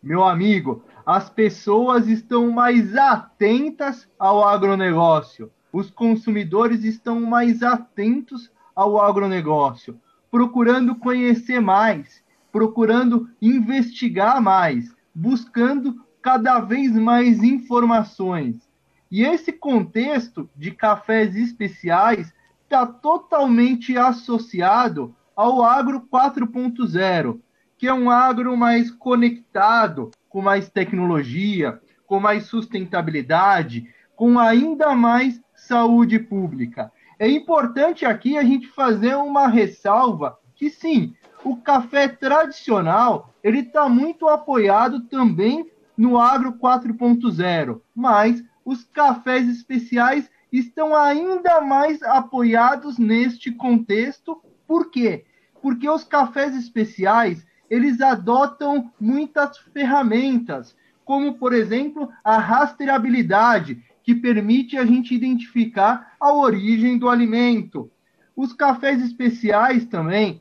Meu 0.00 0.22
amigo, 0.22 0.84
as 1.04 1.28
pessoas 1.28 2.06
estão 2.06 2.52
mais 2.52 2.96
atentas 2.96 4.06
ao 4.16 4.46
agronegócio, 4.46 5.50
os 5.72 5.90
consumidores 5.90 6.84
estão 6.84 7.20
mais 7.20 7.60
atentos 7.64 8.48
ao 8.76 9.00
agronegócio, 9.02 9.98
procurando 10.30 10.94
conhecer 10.94 11.60
mais, 11.60 12.22
procurando 12.52 13.28
investigar 13.42 14.40
mais, 14.40 14.94
buscando 15.12 16.00
cada 16.22 16.60
vez 16.60 16.92
mais 16.92 17.42
informações. 17.42 18.73
E 19.10 19.22
esse 19.22 19.52
contexto 19.52 20.48
de 20.56 20.70
cafés 20.70 21.36
especiais 21.36 22.32
está 22.62 22.86
totalmente 22.86 23.96
associado 23.96 25.14
ao 25.36 25.62
agro 25.62 26.00
4.0, 26.12 27.40
que 27.76 27.86
é 27.86 27.94
um 27.94 28.10
agro 28.10 28.56
mais 28.56 28.90
conectado, 28.90 30.10
com 30.28 30.40
mais 30.40 30.68
tecnologia, 30.68 31.80
com 32.06 32.18
mais 32.20 32.46
sustentabilidade, 32.46 33.88
com 34.16 34.38
ainda 34.38 34.94
mais 34.94 35.40
saúde 35.54 36.18
pública. 36.18 36.90
É 37.18 37.28
importante 37.28 38.04
aqui 38.04 38.36
a 38.36 38.42
gente 38.42 38.66
fazer 38.68 39.16
uma 39.16 39.46
ressalva 39.46 40.38
que 40.54 40.70
sim, 40.70 41.14
o 41.44 41.56
café 41.56 42.08
tradicional 42.08 43.34
ele 43.42 43.60
está 43.60 43.88
muito 43.88 44.28
apoiado 44.28 45.00
também 45.02 45.70
no 45.96 46.18
agro 46.18 46.54
4.0, 46.54 47.80
mas 47.94 48.42
os 48.64 48.84
cafés 48.84 49.48
especiais 49.48 50.30
estão 50.50 50.94
ainda 50.94 51.60
mais 51.60 52.02
apoiados 52.02 52.98
neste 52.98 53.50
contexto. 53.50 54.40
Por 54.66 54.90
quê? 54.90 55.24
Porque 55.60 55.88
os 55.88 56.04
cafés 56.04 56.54
especiais, 56.56 57.46
eles 57.68 58.00
adotam 58.00 58.92
muitas 59.00 59.58
ferramentas, 59.58 60.76
como, 61.04 61.34
por 61.34 61.52
exemplo, 61.52 62.08
a 62.22 62.38
rastreabilidade, 62.38 63.82
que 64.02 64.14
permite 64.14 64.76
a 64.76 64.84
gente 64.84 65.14
identificar 65.14 66.14
a 66.20 66.32
origem 66.32 66.98
do 66.98 67.08
alimento. 67.08 67.90
Os 68.36 68.52
cafés 68.52 69.02
especiais 69.02 69.86
também, 69.86 70.40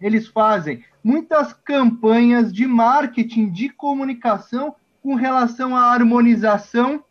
eles 0.00 0.28
fazem 0.28 0.84
muitas 1.02 1.52
campanhas 1.52 2.52
de 2.52 2.66
marketing, 2.66 3.50
de 3.50 3.68
comunicação 3.68 4.74
com 5.02 5.14
relação 5.14 5.76
à 5.76 5.92
harmonização, 5.92 7.04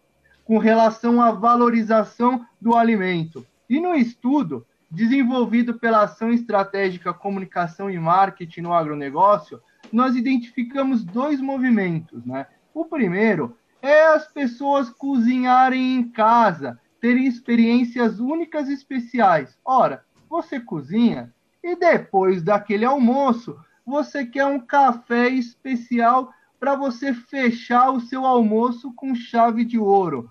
com 0.52 0.58
relação 0.58 1.22
à 1.22 1.32
valorização 1.32 2.46
do 2.60 2.76
alimento. 2.76 3.48
E 3.70 3.80
no 3.80 3.96
estudo, 3.96 4.68
desenvolvido 4.92 5.76
pela 5.76 6.04
Ação 6.04 6.30
Estratégica 6.30 7.14
Comunicação 7.14 7.90
e 7.90 7.98
Marketing 7.98 8.60
no 8.60 8.74
Agronegócio, 8.74 9.62
nós 9.94 10.14
identificamos 10.14 11.06
dois 11.06 11.40
movimentos. 11.40 12.26
Né? 12.26 12.46
O 12.74 12.84
primeiro 12.84 13.56
é 13.82 14.08
as 14.08 14.28
pessoas 14.28 14.90
cozinharem 14.90 15.96
em 15.96 16.04
casa, 16.10 16.78
terem 17.00 17.28
experiências 17.28 18.20
únicas 18.20 18.68
e 18.68 18.74
especiais. 18.74 19.58
Ora, 19.64 20.04
você 20.30 20.60
cozinha 20.60 21.34
e 21.64 21.78
depois 21.78 22.44
daquele 22.44 22.84
almoço, 22.84 23.58
você 23.86 24.26
quer 24.26 24.48
um 24.48 24.60
café 24.60 25.30
especial 25.30 26.34
para 26.60 26.76
você 26.76 27.14
fechar 27.14 27.90
o 27.90 28.02
seu 28.02 28.26
almoço 28.26 28.92
com 28.94 29.16
chave 29.16 29.64
de 29.64 29.80
ouro. 29.80 30.30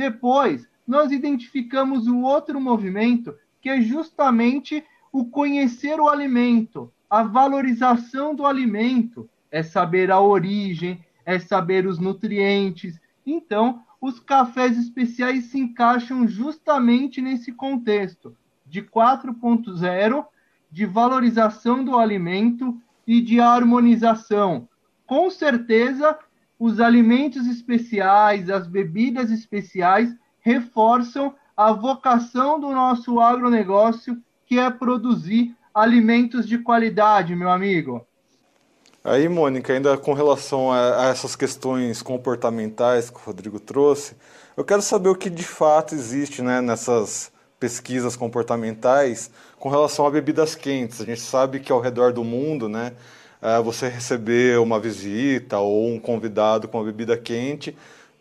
Depois, 0.00 0.66
nós 0.86 1.12
identificamos 1.12 2.06
o 2.06 2.22
outro 2.22 2.58
movimento, 2.58 3.34
que 3.60 3.68
é 3.68 3.82
justamente 3.82 4.82
o 5.12 5.26
conhecer 5.26 6.00
o 6.00 6.08
alimento, 6.08 6.90
a 7.10 7.22
valorização 7.22 8.34
do 8.34 8.46
alimento, 8.46 9.28
é 9.50 9.62
saber 9.62 10.10
a 10.10 10.18
origem, 10.18 11.04
é 11.26 11.38
saber 11.38 11.86
os 11.86 11.98
nutrientes. 11.98 12.98
Então, 13.26 13.82
os 14.00 14.18
cafés 14.18 14.78
especiais 14.78 15.50
se 15.50 15.58
encaixam 15.58 16.26
justamente 16.26 17.20
nesse 17.20 17.52
contexto 17.52 18.34
de 18.64 18.80
4.0 18.80 20.24
de 20.70 20.86
valorização 20.86 21.84
do 21.84 21.98
alimento 21.98 22.80
e 23.06 23.20
de 23.20 23.38
harmonização. 23.38 24.66
Com 25.04 25.28
certeza, 25.28 26.18
os 26.60 26.78
alimentos 26.78 27.46
especiais, 27.46 28.50
as 28.50 28.66
bebidas 28.66 29.30
especiais 29.30 30.14
reforçam 30.40 31.34
a 31.56 31.72
vocação 31.72 32.60
do 32.60 32.70
nosso 32.70 33.18
agronegócio, 33.18 34.18
que 34.44 34.58
é 34.58 34.70
produzir 34.70 35.56
alimentos 35.74 36.46
de 36.46 36.58
qualidade, 36.58 37.34
meu 37.34 37.50
amigo. 37.50 38.06
Aí, 39.02 39.26
Mônica, 39.26 39.72
ainda 39.72 39.96
com 39.96 40.12
relação 40.12 40.70
a, 40.70 41.06
a, 41.06 41.08
essas 41.08 41.34
questões 41.34 42.02
comportamentais 42.02 43.08
que 43.08 43.16
o 43.16 43.22
Rodrigo 43.24 43.58
trouxe, 43.58 44.14
eu 44.54 44.62
quero 44.62 44.82
saber 44.82 45.08
o 45.08 45.16
que 45.16 45.30
de 45.30 45.44
fato 45.44 45.94
existe 45.94 46.42
né, 46.42 46.60
nessas 46.60 47.32
pesquisas 47.58 48.16
comportamentais 48.16 49.30
com 49.58 49.70
relação 49.70 50.06
a 50.06 50.10
bebidas 50.10 50.54
quentes. 50.54 51.00
A 51.00 51.06
gente 51.06 51.22
sabe 51.22 51.60
que 51.60 51.72
ao 51.72 51.80
redor 51.80 52.12
do 52.12 52.22
mundo, 52.22 52.68
né, 52.68 52.92
é, 53.42 53.60
você 53.60 53.88
receber 53.88 54.58
uma 54.58 54.78
visita 54.78 55.58
ou 55.58 55.88
um 55.88 55.98
convidado 55.98 56.68
com 56.68 56.78
uma 56.78 56.84
bebida 56.84 57.16
quente 57.16 57.76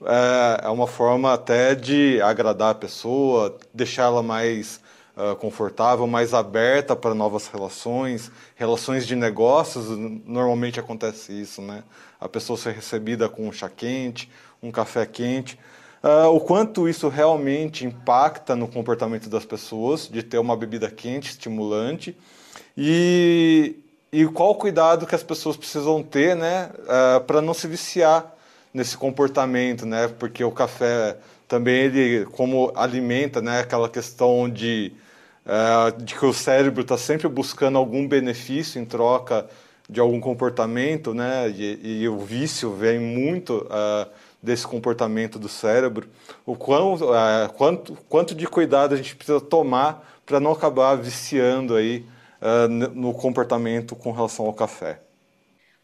é, 0.05 0.65
é 0.65 0.69
uma 0.69 0.87
forma 0.87 1.33
até 1.33 1.75
de 1.75 2.21
agradar 2.21 2.71
a 2.71 2.75
pessoa, 2.75 3.57
deixá-la 3.73 4.23
mais 4.23 4.79
uh, 5.17 5.35
confortável, 5.35 6.07
mais 6.07 6.33
aberta 6.33 6.95
para 6.95 7.13
novas 7.13 7.47
relações, 7.47 8.31
relações 8.55 9.05
de 9.05 9.15
negócios. 9.15 9.89
Normalmente 10.25 10.79
acontece 10.79 11.33
isso, 11.33 11.61
né? 11.61 11.83
A 12.19 12.29
pessoa 12.29 12.57
ser 12.57 12.73
recebida 12.73 13.27
com 13.27 13.47
um 13.47 13.51
chá 13.51 13.69
quente, 13.69 14.29
um 14.63 14.71
café 14.71 15.05
quente. 15.05 15.59
Uh, 16.01 16.29
o 16.33 16.39
quanto 16.39 16.87
isso 16.87 17.09
realmente 17.09 17.85
impacta 17.85 18.55
no 18.55 18.69
comportamento 18.69 19.29
das 19.29 19.43
pessoas, 19.43 20.07
de 20.07 20.23
ter 20.23 20.37
uma 20.37 20.55
bebida 20.55 20.89
quente, 20.89 21.31
estimulante, 21.31 22.17
e, 22.77 23.75
e 24.11 24.25
qual 24.25 24.51
o 24.51 24.55
cuidado 24.55 25.05
que 25.05 25.15
as 25.15 25.23
pessoas 25.23 25.55
precisam 25.55 26.01
ter 26.01 26.35
né, 26.35 26.71
uh, 26.83 27.21
para 27.21 27.41
não 27.41 27.53
se 27.53 27.67
viciar 27.67 28.33
nesse 28.73 28.97
comportamento, 28.97 29.85
né? 29.85 30.07
Porque 30.07 30.43
o 30.43 30.51
café 30.51 31.17
também 31.47 31.85
ele 31.85 32.25
como 32.25 32.71
alimenta, 32.75 33.41
né? 33.41 33.59
Aquela 33.59 33.89
questão 33.89 34.49
de 34.49 34.93
uh, 35.45 36.01
de 36.01 36.15
que 36.15 36.25
o 36.25 36.33
cérebro 36.33 36.81
está 36.81 36.97
sempre 36.97 37.27
buscando 37.27 37.77
algum 37.77 38.07
benefício 38.07 38.79
em 38.79 38.85
troca 38.85 39.47
de 39.89 39.99
algum 39.99 40.19
comportamento, 40.19 41.13
né? 41.13 41.49
E, 41.49 42.01
e 42.01 42.09
o 42.09 42.19
vício 42.19 42.73
vem 42.73 42.99
muito 42.99 43.65
uh, 43.65 44.09
desse 44.41 44.65
comportamento 44.65 45.37
do 45.39 45.49
cérebro, 45.49 46.07
o 46.45 46.55
quão, 46.55 46.93
uh, 46.93 47.51
quanto, 47.57 47.97
quanto 48.07 48.35
de 48.35 48.47
cuidado 48.47 48.93
a 48.93 48.97
gente 48.97 49.15
precisa 49.15 49.41
tomar 49.41 50.07
para 50.25 50.39
não 50.39 50.51
acabar 50.51 50.95
viciando 50.95 51.75
aí 51.75 52.05
uh, 52.41 52.67
no 52.67 53.13
comportamento 53.13 53.95
com 53.95 54.11
relação 54.11 54.45
ao 54.45 54.53
café. 54.53 55.01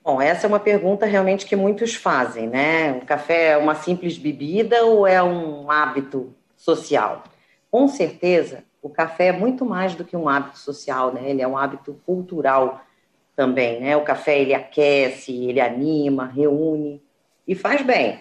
Bom, 0.04 0.22
essa 0.22 0.46
é 0.46 0.48
uma 0.48 0.60
pergunta 0.60 1.06
realmente 1.06 1.46
que 1.48 1.56
muitos 1.56 1.96
fazem, 1.96 2.48
né? 2.48 2.92
O 2.94 3.06
café 3.06 3.52
é 3.52 3.58
uma 3.58 3.74
simples 3.74 4.18
bebida 4.18 4.86
ou 4.86 5.08
é 5.08 5.22
um 5.24 5.72
hábito 5.72 6.32
social? 6.56 7.24
Com 7.72 7.88
certeza, 7.88 8.64
o 8.82 8.90
café 8.90 9.28
é 9.28 9.32
muito 9.32 9.66
mais 9.66 9.96
do 9.96 10.06
que 10.06 10.16
um 10.16 10.30
hábito 10.30 10.60
social, 10.60 11.12
né? 11.12 11.28
Ele 11.28 11.42
é 11.42 11.48
um 11.48 11.58
hábito 11.58 12.00
cultural 12.06 12.82
também, 13.36 13.82
né? 13.82 13.98
O 13.98 14.04
café 14.04 14.40
ele 14.40 14.54
aquece, 14.54 15.46
ele 15.46 15.60
anima, 15.60 16.28
reúne 16.28 17.02
e 17.48 17.56
faz 17.56 17.82
bem. 17.82 18.20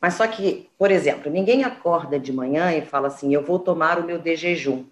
Mas 0.00 0.14
só 0.14 0.26
que, 0.28 0.70
por 0.78 0.92
exemplo, 0.92 1.30
ninguém 1.30 1.64
acorda 1.64 2.20
de 2.20 2.32
manhã 2.32 2.72
e 2.72 2.82
fala 2.82 3.08
assim: 3.08 3.34
eu 3.34 3.42
vou 3.42 3.58
tomar 3.58 3.98
o 3.98 4.04
meu 4.04 4.18
de 4.18 4.36
jejum. 4.36 4.84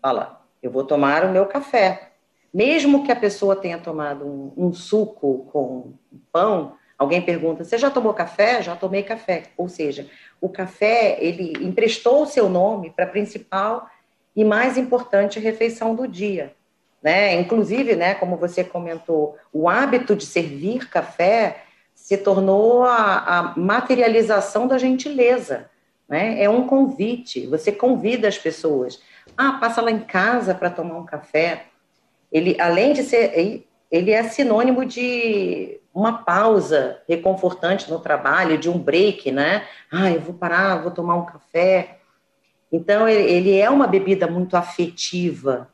Fala, 0.00 0.39
eu 0.62 0.70
vou 0.70 0.84
tomar 0.84 1.24
o 1.24 1.32
meu 1.32 1.46
café. 1.46 2.10
Mesmo 2.52 3.04
que 3.04 3.12
a 3.12 3.16
pessoa 3.16 3.54
tenha 3.54 3.78
tomado 3.78 4.26
um, 4.26 4.52
um 4.56 4.72
suco 4.72 5.48
com 5.52 5.92
pão, 6.32 6.74
alguém 6.98 7.22
pergunta: 7.22 7.64
você 7.64 7.78
já 7.78 7.90
tomou 7.90 8.12
café? 8.12 8.62
Já 8.62 8.74
tomei 8.74 9.02
café. 9.02 9.44
Ou 9.56 9.68
seja, 9.68 10.08
o 10.40 10.48
café 10.48 11.16
ele 11.20 11.52
emprestou 11.64 12.22
o 12.22 12.26
seu 12.26 12.48
nome 12.48 12.90
para 12.90 13.04
a 13.04 13.08
principal 13.08 13.88
e 14.34 14.44
mais 14.44 14.76
importante 14.76 15.38
refeição 15.38 15.94
do 15.94 16.08
dia. 16.08 16.54
Né? 17.02 17.34
Inclusive, 17.34 17.96
né, 17.96 18.14
como 18.14 18.36
você 18.36 18.62
comentou, 18.62 19.36
o 19.52 19.68
hábito 19.68 20.14
de 20.14 20.26
servir 20.26 20.88
café 20.90 21.64
se 21.94 22.16
tornou 22.16 22.84
a, 22.84 23.54
a 23.54 23.58
materialização 23.58 24.66
da 24.66 24.76
gentileza. 24.76 25.69
Né? 26.10 26.42
É 26.42 26.50
um 26.50 26.66
convite, 26.66 27.46
você 27.46 27.70
convida 27.70 28.26
as 28.26 28.36
pessoas. 28.36 29.00
Ah, 29.36 29.52
passa 29.52 29.80
lá 29.80 29.92
em 29.92 30.00
casa 30.00 30.52
para 30.52 30.68
tomar 30.68 30.98
um 30.98 31.06
café. 31.06 31.66
Ele, 32.32 32.60
além 32.60 32.92
de 32.92 33.04
ser, 33.04 33.64
ele 33.88 34.10
é 34.10 34.24
sinônimo 34.24 34.84
de 34.84 35.80
uma 35.94 36.24
pausa 36.24 37.00
reconfortante 37.08 37.88
no 37.88 38.00
trabalho, 38.00 38.58
de 38.58 38.68
um 38.68 38.76
break, 38.76 39.30
né? 39.30 39.64
Ah, 39.90 40.10
eu 40.10 40.20
vou 40.20 40.34
parar, 40.34 40.82
vou 40.82 40.90
tomar 40.90 41.14
um 41.14 41.24
café. 41.24 41.98
Então, 42.72 43.08
ele 43.08 43.56
é 43.56 43.70
uma 43.70 43.86
bebida 43.86 44.26
muito 44.26 44.56
afetiva, 44.56 45.68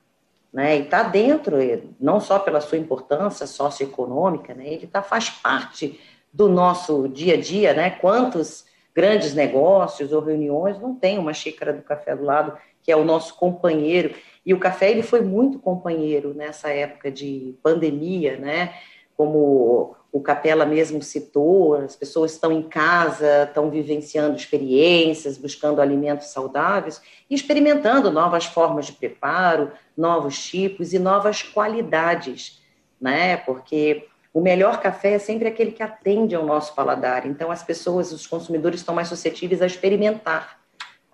né? 0.52 0.76
E 0.76 0.82
está 0.82 1.02
dentro, 1.02 1.56
não 1.98 2.20
só 2.20 2.38
pela 2.38 2.60
sua 2.60 2.76
importância 2.76 3.46
socioeconômica, 3.46 4.54
né? 4.54 4.66
Ele 4.66 4.86
tá, 4.86 5.02
faz 5.02 5.30
parte 5.30 5.98
do 6.30 6.46
nosso 6.46 7.08
dia 7.08 7.34
a 7.34 7.40
dia, 7.40 7.72
né? 7.72 7.90
Quantos 7.90 8.65
grandes 8.96 9.34
negócios 9.34 10.10
ou 10.10 10.22
reuniões 10.22 10.80
não 10.80 10.94
tem 10.94 11.18
uma 11.18 11.34
xícara 11.34 11.70
do 11.70 11.82
café 11.82 12.16
do 12.16 12.24
lado, 12.24 12.56
que 12.82 12.90
é 12.90 12.96
o 12.96 13.04
nosso 13.04 13.34
companheiro. 13.36 14.14
E 14.44 14.54
o 14.54 14.58
café 14.58 14.90
ele 14.90 15.02
foi 15.02 15.20
muito 15.20 15.58
companheiro 15.58 16.32
nessa 16.32 16.70
época 16.70 17.10
de 17.10 17.54
pandemia, 17.62 18.38
né? 18.38 18.74
Como 19.14 19.94
o 20.10 20.20
Capela 20.22 20.64
mesmo 20.64 21.02
citou, 21.02 21.74
as 21.74 21.94
pessoas 21.94 22.32
estão 22.32 22.50
em 22.50 22.62
casa, 22.62 23.42
estão 23.42 23.68
vivenciando 23.70 24.34
experiências, 24.34 25.36
buscando 25.36 25.82
alimentos 25.82 26.28
saudáveis 26.28 27.02
e 27.28 27.34
experimentando 27.34 28.10
novas 28.10 28.46
formas 28.46 28.86
de 28.86 28.92
preparo, 28.92 29.72
novos 29.94 30.42
tipos 30.42 30.94
e 30.94 30.98
novas 30.98 31.42
qualidades, 31.42 32.62
né? 32.98 33.36
Porque 33.36 34.06
o 34.36 34.40
melhor 34.42 34.82
café 34.82 35.14
é 35.14 35.18
sempre 35.18 35.48
aquele 35.48 35.72
que 35.72 35.82
atende 35.82 36.34
ao 36.34 36.44
nosso 36.44 36.74
paladar. 36.74 37.24
Então, 37.24 37.50
as 37.50 37.62
pessoas, 37.62 38.12
os 38.12 38.26
consumidores, 38.26 38.80
estão 38.80 38.94
mais 38.94 39.08
suscetíveis 39.08 39.62
a 39.62 39.66
experimentar. 39.66 40.60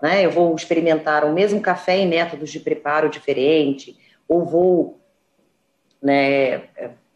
Né? 0.03 0.27
Eu 0.27 0.33
vou 0.33 0.53
experimentar 0.57 1.25
o 1.25 1.33
mesmo 1.33 1.61
café 1.61 1.99
em 1.99 2.09
métodos 2.09 2.51
de 2.51 2.59
preparo 2.59 3.09
diferente, 3.09 3.97
ou 4.27 4.45
vou 4.45 5.01
né, 6.03 6.63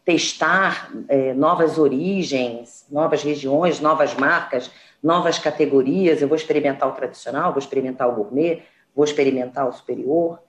testar 0.05 0.93
é, 1.09 1.33
novas 1.33 1.77
origens, 1.77 2.85
novas 2.89 3.21
regiões, 3.21 3.81
novas 3.81 4.13
marcas, 4.13 4.71
novas 5.03 5.37
categorias. 5.37 6.21
Eu 6.21 6.29
vou 6.29 6.37
experimentar 6.37 6.87
o 6.87 6.93
tradicional, 6.93 7.51
vou 7.51 7.59
experimentar 7.59 8.07
o 8.07 8.15
gourmet, 8.15 8.63
vou 8.95 9.03
experimentar 9.03 9.67
o 9.67 9.73
superior. 9.73 10.39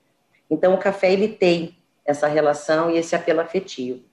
Então, 0.49 0.73
o 0.73 0.79
café 0.79 1.13
ele 1.13 1.27
tem 1.27 1.77
essa 2.07 2.29
relação 2.29 2.93
e 2.93 2.97
esse 2.97 3.17
apelo 3.17 3.41
afetivo. 3.41 4.08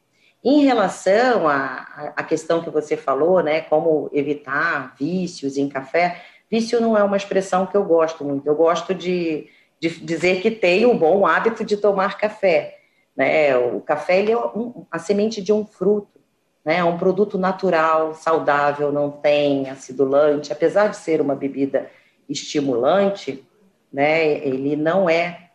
Em 0.47 0.63
relação 0.63 1.47
à, 1.47 2.13
à 2.15 2.21
questão 2.21 2.61
que 2.61 2.69
você 2.69 2.95
falou, 2.95 3.41
né, 3.41 3.61
como 3.61 4.11
evitar 4.13 4.93
vícios 4.95 5.57
em 5.57 5.67
café, 5.67 6.21
vício 6.47 6.79
não 6.79 6.95
é 6.95 7.03
uma 7.03 7.17
expressão 7.17 7.65
que 7.65 7.75
eu 7.75 7.83
gosto 7.83 8.23
muito. 8.23 8.45
Eu 8.45 8.53
gosto 8.53 8.93
de, 8.93 9.47
de 9.79 9.89
dizer 9.89 10.43
que 10.43 10.51
tenho 10.51 10.91
o 10.91 10.97
bom 10.99 11.25
hábito 11.25 11.65
de 11.65 11.75
tomar 11.75 12.19
café. 12.19 12.77
Né? 13.17 13.57
O 13.57 13.81
café 13.81 14.19
ele 14.19 14.33
é 14.33 14.37
um, 14.37 14.85
a 14.91 14.99
semente 14.99 15.41
de 15.41 15.51
um 15.51 15.65
fruto. 15.65 16.19
né? 16.63 16.77
É 16.77 16.83
um 16.83 16.95
produto 16.95 17.39
natural, 17.39 18.13
saudável, 18.13 18.91
não 18.91 19.09
tem 19.09 19.67
acidulante, 19.71 20.53
apesar 20.53 20.89
de 20.89 20.97
ser 20.97 21.21
uma 21.21 21.33
bebida 21.33 21.89
estimulante, 22.29 23.43
né? 23.91 24.37
Ele 24.45 24.75
não 24.75 25.09
é, 25.09 25.49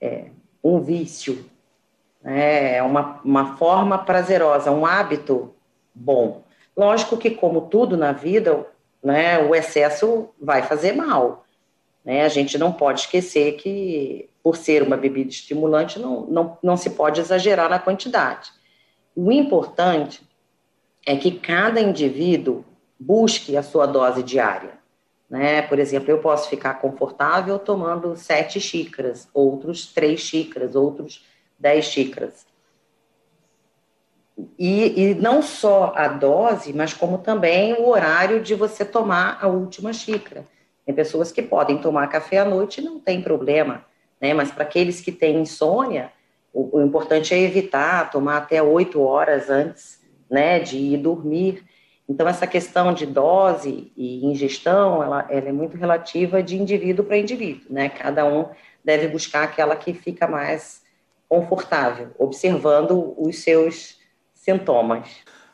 é 0.00 0.26
um 0.64 0.80
vício? 0.80 1.49
É 2.24 2.82
uma, 2.82 3.20
uma 3.24 3.56
forma 3.56 3.98
prazerosa, 3.98 4.70
um 4.70 4.84
hábito 4.84 5.54
bom. 5.94 6.42
Lógico 6.76 7.16
que, 7.16 7.30
como 7.30 7.62
tudo 7.62 7.96
na 7.96 8.12
vida, 8.12 8.66
né, 9.02 9.38
o 9.38 9.54
excesso 9.54 10.28
vai 10.40 10.62
fazer 10.62 10.92
mal. 10.92 11.44
Né? 12.04 12.24
A 12.24 12.28
gente 12.28 12.58
não 12.58 12.72
pode 12.72 13.00
esquecer 13.00 13.52
que, 13.52 14.28
por 14.42 14.56
ser 14.56 14.82
uma 14.82 14.96
bebida 14.96 15.30
estimulante, 15.30 15.98
não, 15.98 16.26
não, 16.26 16.58
não 16.62 16.76
se 16.76 16.90
pode 16.90 17.20
exagerar 17.20 17.68
na 17.68 17.78
quantidade. 17.78 18.50
O 19.14 19.32
importante 19.32 20.22
é 21.06 21.16
que 21.16 21.32
cada 21.32 21.80
indivíduo 21.80 22.64
busque 22.98 23.56
a 23.56 23.62
sua 23.62 23.86
dose 23.86 24.22
diária. 24.22 24.78
Né? 25.28 25.62
Por 25.62 25.78
exemplo, 25.78 26.10
eu 26.10 26.18
posso 26.18 26.48
ficar 26.48 26.74
confortável 26.74 27.58
tomando 27.58 28.16
sete 28.16 28.60
xícaras, 28.60 29.28
outros 29.32 29.86
três 29.86 30.20
xícaras, 30.20 30.74
outros 30.74 31.24
dez 31.60 31.84
xícaras. 31.84 32.46
E, 34.58 35.10
e, 35.10 35.14
não 35.14 35.42
só 35.42 35.92
a 35.94 36.08
dose, 36.08 36.72
mas 36.72 36.94
como 36.94 37.18
também 37.18 37.74
o 37.74 37.88
horário 37.88 38.40
de 38.40 38.54
você 38.54 38.84
tomar 38.84 39.38
a 39.40 39.46
última 39.46 39.92
xícara. 39.92 40.46
Tem 40.86 40.94
pessoas 40.94 41.30
que 41.30 41.42
podem 41.42 41.78
tomar 41.78 42.06
café 42.08 42.38
à 42.38 42.44
noite 42.44 42.80
não 42.80 42.98
tem 42.98 43.20
problema, 43.20 43.84
né? 44.20 44.32
Mas 44.32 44.50
para 44.50 44.64
aqueles 44.64 45.00
que 45.00 45.12
têm 45.12 45.40
insônia, 45.40 46.10
o, 46.52 46.78
o 46.78 46.82
importante 46.82 47.34
é 47.34 47.38
evitar 47.38 48.10
tomar 48.10 48.38
até 48.38 48.62
oito 48.62 49.02
horas 49.02 49.50
antes, 49.50 50.00
né, 50.30 50.58
de 50.58 50.78
ir 50.78 50.96
dormir. 50.96 51.62
Então 52.08 52.26
essa 52.26 52.46
questão 52.46 52.92
de 52.94 53.06
dose 53.06 53.92
e 53.96 54.24
ingestão, 54.26 55.02
ela, 55.02 55.26
ela 55.28 55.48
é 55.48 55.52
muito 55.52 55.76
relativa 55.76 56.42
de 56.42 56.56
indivíduo 56.56 57.04
para 57.04 57.18
indivíduo, 57.18 57.66
né? 57.70 57.88
Cada 57.90 58.24
um 58.24 58.48
deve 58.82 59.06
buscar 59.08 59.44
aquela 59.44 59.76
que 59.76 59.92
fica 59.92 60.26
mais 60.26 60.79
confortável, 61.30 62.10
observando 62.18 63.14
os 63.16 63.38
seus 63.38 63.96
sintomas. 64.34 65.08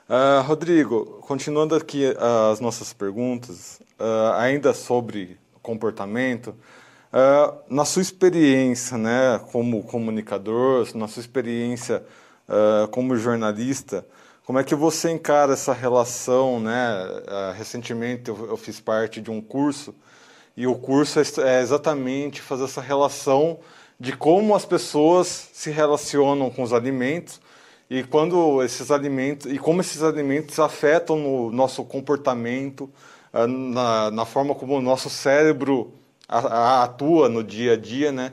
Uh, 0.09 0.41
Rodrigo, 0.43 1.19
continuando 1.21 1.75
aqui 1.75 2.15
as 2.51 2.61
nossas 2.61 2.95
perguntas, 2.95 3.79
uh, 4.01 4.33
ainda 4.39 4.73
sobre 4.73 5.39
comportamento, 5.61 6.55
uh, 7.13 7.59
na 7.69 7.85
sua 7.85 8.01
experiência 8.01 8.97
né, 8.97 9.39
como 9.53 9.83
comunicador, 9.83 10.89
na 10.97 11.07
sua 11.07 11.21
experiência 11.21 12.03
como 12.93 13.17
jornalista, 13.17 14.07
como 14.45 14.61
é 14.61 14.63
que 14.63 14.77
você 14.77 15.11
encara 15.11 15.55
essa 15.55 15.73
relação? 15.73 16.61
Né? 16.61 16.73
recentemente 17.59 18.29
eu, 18.29 18.47
eu, 18.51 18.57
fiz 18.57 18.79
parte 18.79 19.21
de 19.21 19.33
um 19.33 19.41
curso 19.41 19.93
e 20.57 20.65
o 20.65 20.77
curso 20.77 21.19
é, 21.19 21.25
é 21.43 21.61
exatamente 21.61 22.41
fazer 22.41 22.63
essa 22.63 22.81
relação 22.81 23.59
de 23.99 24.17
como 24.17 24.55
as 24.55 24.65
pessoas 24.65 25.49
se 25.53 25.71
relacionam 25.71 26.51
com 26.51 26.63
os 26.63 26.73
alimentos 26.73 27.41
e 27.89 28.03
quando 28.03 28.63
esses 28.63 28.91
alimentos 28.91 29.51
e 29.51 29.59
como 29.59 29.81
esses 29.81 30.03
alimentos 30.03 30.59
afetam 30.59 31.17
no 31.17 31.51
nosso 31.53 31.85
comportamento, 31.85 32.91
ah, 33.33 33.47
na, 33.47 34.11
na 34.11 34.25
forma 34.25 34.55
como 34.55 34.77
o 34.77 34.83
nosso 34.83 35.09
cérebro 35.09 35.93
atua 36.29 37.29
no 37.29 37.45
dia 37.45 37.75
a 37.75 37.77
dia, 37.77 38.11
né? 38.11 38.33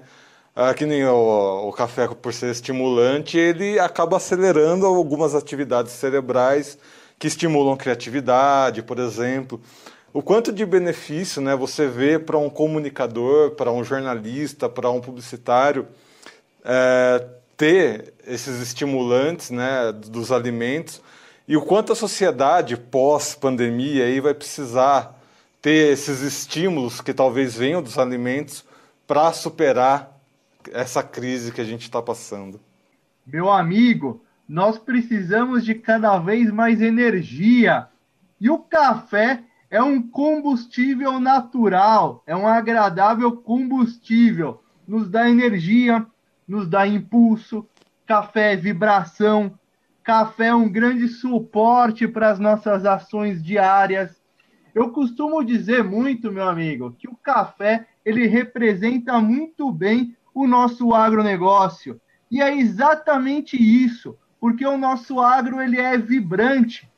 Ah, 0.55 0.73
que 0.73 0.85
nem 0.85 1.05
o, 1.05 1.67
o, 1.69 1.73
café 1.73 2.07
por 2.07 2.33
ser 2.33 2.51
estimulante, 2.51 3.37
ele 3.37 3.79
acaba 3.79 4.17
acelerando 4.17 4.85
algumas 4.85 5.33
atividades 5.33 5.93
cerebrais 5.93 6.77
que 7.17 7.27
estimulam 7.27 7.75
criatividade, 7.75 8.83
por 8.83 8.99
exemplo. 8.99 9.59
O 10.13 10.21
quanto 10.21 10.53
de 10.53 10.63
benefício 10.63 11.41
né, 11.41 11.55
você 11.55 11.87
vê 11.87 12.19
para 12.19 12.37
um 12.37 12.47
comunicador, 12.47 13.51
para 13.55 13.71
um 13.71 13.83
jornalista, 13.83 14.69
para 14.69 14.91
um 14.91 15.01
publicitário 15.01 15.87
é, 16.63 17.27
ter 17.57 18.13
esses 18.27 18.61
estimulantes 18.61 19.49
né, 19.49 19.91
dos 19.91 20.31
alimentos 20.31 21.01
e 21.47 21.57
o 21.57 21.61
quanto 21.63 21.93
a 21.93 21.95
sociedade 21.95 22.77
pós-pandemia 22.77 24.05
aí 24.05 24.19
vai 24.19 24.35
precisar 24.35 25.19
ter 25.59 25.91
esses 25.91 26.21
estímulos 26.21 27.01
que 27.01 27.13
talvez 27.13 27.55
venham 27.55 27.81
dos 27.81 27.97
alimentos 27.97 28.63
para 29.07 29.33
superar 29.33 30.15
essa 30.71 31.01
crise 31.01 31.51
que 31.51 31.59
a 31.59 31.65
gente 31.65 31.81
está 31.81 32.03
passando. 32.03 32.59
Meu 33.25 33.49
amigo, 33.49 34.23
nós 34.47 34.77
precisamos 34.77 35.65
de 35.65 35.73
cada 35.73 36.19
vez 36.19 36.51
mais 36.51 36.83
energia 36.83 37.87
e 38.39 38.47
o 38.49 38.59
café 38.59 39.43
é 39.73 39.81
um 39.81 39.99
combustível 39.99 41.19
natural, 41.19 42.21
é 42.27 42.35
um 42.35 42.45
agradável 42.47 43.35
combustível, 43.35 44.61
nos 44.87 45.09
dá 45.09 45.27
energia, 45.27 46.05
nos 46.47 46.67
dá 46.67 46.85
impulso, 46.85 47.67
café 48.05 48.53
é 48.53 48.55
vibração, 48.55 49.57
café 50.03 50.49
é 50.49 50.53
um 50.55 50.69
grande 50.71 51.07
suporte 51.07 52.07
para 52.07 52.29
as 52.29 52.37
nossas 52.37 52.85
ações 52.85 53.43
diárias. 53.43 54.21
Eu 54.75 54.91
costumo 54.91 55.43
dizer 55.43 55.83
muito, 55.83 56.31
meu 56.31 56.47
amigo, 56.47 56.91
que 56.91 57.07
o 57.09 57.15
café 57.15 57.87
ele 58.05 58.27
representa 58.27 59.19
muito 59.19 59.71
bem 59.71 60.15
o 60.35 60.45
nosso 60.45 60.93
agronegócio. 60.93 61.99
E 62.29 62.43
é 62.43 62.55
exatamente 62.55 63.57
isso, 63.57 64.15
porque 64.39 64.67
o 64.67 64.77
nosso 64.77 65.19
agro 65.19 65.59
ele 65.59 65.79
é 65.79 65.97
vibrante, 65.97 66.92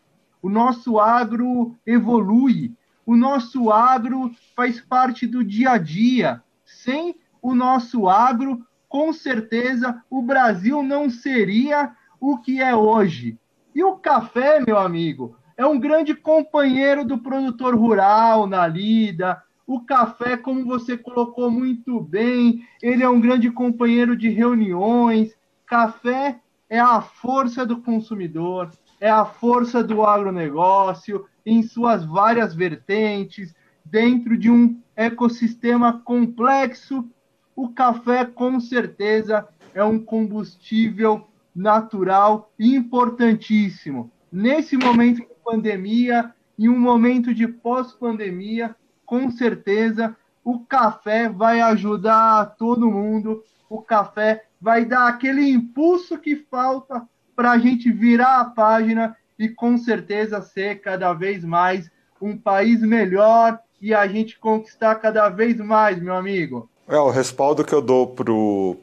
o 0.45 0.49
nosso 0.49 0.99
agro 0.99 1.75
evolui, 1.87 2.71
o 3.03 3.15
nosso 3.15 3.71
agro 3.71 4.29
faz 4.55 4.79
parte 4.79 5.25
do 5.25 5.43
dia 5.43 5.71
a 5.71 5.77
dia. 5.79 6.43
Sem 6.63 7.15
o 7.41 7.55
nosso 7.55 8.07
agro, 8.07 8.63
com 8.87 9.11
certeza 9.11 10.03
o 10.07 10.21
Brasil 10.21 10.83
não 10.83 11.09
seria 11.09 11.95
o 12.21 12.37
que 12.37 12.61
é 12.61 12.75
hoje. 12.75 13.39
E 13.73 13.83
o 13.83 13.95
café, 13.95 14.63
meu 14.63 14.77
amigo, 14.77 15.35
é 15.57 15.65
um 15.65 15.79
grande 15.79 16.13
companheiro 16.13 17.03
do 17.03 17.17
produtor 17.17 17.75
rural 17.75 18.45
na 18.45 18.67
lida. 18.67 19.41
O 19.65 19.81
café, 19.81 20.37
como 20.37 20.63
você 20.63 20.95
colocou 20.95 21.49
muito 21.49 21.99
bem, 21.99 22.63
ele 22.83 23.01
é 23.01 23.09
um 23.09 23.19
grande 23.19 23.49
companheiro 23.49 24.15
de 24.15 24.29
reuniões. 24.29 25.35
Café 25.65 26.39
é 26.69 26.79
a 26.79 27.01
força 27.01 27.65
do 27.65 27.81
consumidor, 27.81 28.69
é 28.99 29.09
a 29.09 29.25
força 29.25 29.83
do 29.83 30.03
agronegócio 30.03 31.25
em 31.45 31.63
suas 31.63 32.05
várias 32.05 32.53
vertentes, 32.53 33.53
dentro 33.83 34.37
de 34.37 34.49
um 34.49 34.79
ecossistema 34.95 36.01
complexo 36.03 37.07
o 37.55 37.69
café, 37.69 38.25
com 38.25 38.59
certeza, 38.59 39.47
é 39.73 39.83
um 39.83 39.97
combustível 39.97 41.25
natural 41.55 42.51
importantíssimo. 42.59 44.11
Nesse 44.29 44.75
momento 44.75 45.21
de 45.21 45.29
pandemia, 45.43 46.33
em 46.59 46.67
um 46.67 46.77
momento 46.77 47.33
de 47.33 47.47
pós-pandemia, 47.47 48.75
com 49.05 49.31
certeza 49.31 50.15
o 50.43 50.59
café 50.59 51.29
vai 51.29 51.61
ajudar 51.61 52.55
todo 52.57 52.91
mundo. 52.91 53.41
O 53.69 53.81
café 53.81 54.45
vai 54.59 54.83
dar 54.83 55.07
aquele 55.07 55.49
impulso 55.49 56.17
que 56.17 56.35
falta 56.35 57.07
para 57.35 57.51
a 57.51 57.57
gente 57.57 57.91
virar 57.91 58.39
a 58.39 58.45
página 58.45 59.15
e 59.37 59.49
com 59.49 59.77
certeza 59.77 60.41
ser 60.41 60.81
cada 60.81 61.13
vez 61.13 61.43
mais 61.43 61.89
um 62.21 62.37
país 62.37 62.81
melhor 62.81 63.59
e 63.81 63.93
a 63.93 64.07
gente 64.07 64.39
conquistar 64.39 64.95
cada 64.95 65.29
vez 65.29 65.57
mais, 65.57 66.01
meu 66.01 66.15
amigo. 66.15 66.69
É, 66.87 66.97
o 66.97 67.09
respaldo 67.09 67.63
que 67.63 67.73
eu 67.73 67.81
dou 67.81 68.07
pro, 68.07 68.77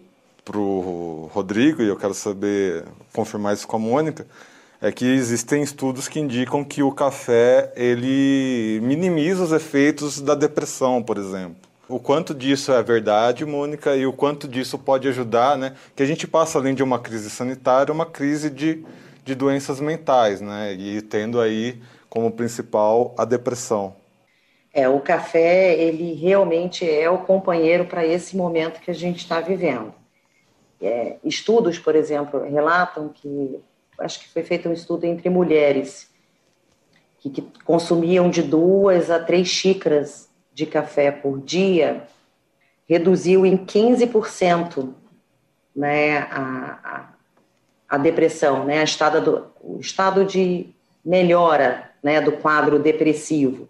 pro 0.44 1.30
Rodrigo, 1.32 1.82
e 1.82 1.88
eu 1.88 1.96
quero 1.96 2.14
saber, 2.14 2.84
confirmar 3.12 3.54
isso 3.54 3.66
com 3.66 3.76
a 3.76 3.78
Mônica, 3.78 4.26
é 4.80 4.90
que 4.90 5.06
existem 5.06 5.62
estudos 5.62 6.08
que 6.08 6.20
indicam 6.20 6.64
que 6.64 6.82
o 6.82 6.92
café 6.92 7.72
ele 7.76 8.80
minimiza 8.82 9.44
os 9.44 9.52
efeitos 9.52 10.20
da 10.20 10.34
depressão, 10.34 11.02
por 11.02 11.16
exemplo. 11.16 11.71
O 11.92 12.00
quanto 12.00 12.34
disso 12.34 12.72
é 12.72 12.82
verdade, 12.82 13.44
Mônica, 13.44 13.94
e 13.94 14.06
o 14.06 14.14
quanto 14.14 14.48
disso 14.48 14.78
pode 14.78 15.06
ajudar, 15.08 15.58
né? 15.58 15.76
Que 15.94 16.02
a 16.02 16.06
gente 16.06 16.26
passa 16.26 16.58
além 16.58 16.74
de 16.74 16.82
uma 16.82 16.98
crise 16.98 17.28
sanitária, 17.28 17.92
uma 17.92 18.06
crise 18.06 18.48
de, 18.48 18.82
de 19.22 19.34
doenças 19.34 19.78
mentais, 19.78 20.40
né? 20.40 20.72
E 20.72 21.02
tendo 21.02 21.38
aí 21.38 21.82
como 22.08 22.32
principal 22.32 23.14
a 23.18 23.26
depressão. 23.26 23.94
É, 24.72 24.88
o 24.88 25.00
café, 25.00 25.78
ele 25.78 26.14
realmente 26.14 26.88
é 26.88 27.10
o 27.10 27.18
companheiro 27.18 27.84
para 27.84 28.06
esse 28.06 28.34
momento 28.38 28.80
que 28.80 28.90
a 28.90 28.94
gente 28.94 29.18
está 29.18 29.42
vivendo. 29.42 29.92
É, 30.80 31.16
estudos, 31.22 31.78
por 31.78 31.94
exemplo, 31.94 32.42
relatam 32.42 33.10
que, 33.10 33.60
acho 33.98 34.18
que 34.18 34.30
foi 34.30 34.42
feito 34.42 34.66
um 34.66 34.72
estudo 34.72 35.04
entre 35.04 35.28
mulheres 35.28 36.10
que, 37.18 37.28
que 37.28 37.42
consumiam 37.66 38.30
de 38.30 38.40
duas 38.40 39.10
a 39.10 39.18
três 39.18 39.46
xícaras 39.46 40.31
de 40.54 40.66
café 40.66 41.10
por 41.10 41.40
dia, 41.40 42.06
reduziu 42.88 43.46
em 43.46 43.56
15% 43.56 44.92
né, 45.74 46.18
a, 46.18 46.78
a, 46.84 47.08
a 47.88 47.98
depressão, 47.98 48.64
né, 48.64 48.82
a 48.82 49.08
do, 49.20 49.46
o 49.62 49.78
estado 49.80 50.24
de 50.24 50.74
melhora 51.04 51.90
né, 52.02 52.20
do 52.20 52.32
quadro 52.32 52.78
depressivo, 52.78 53.68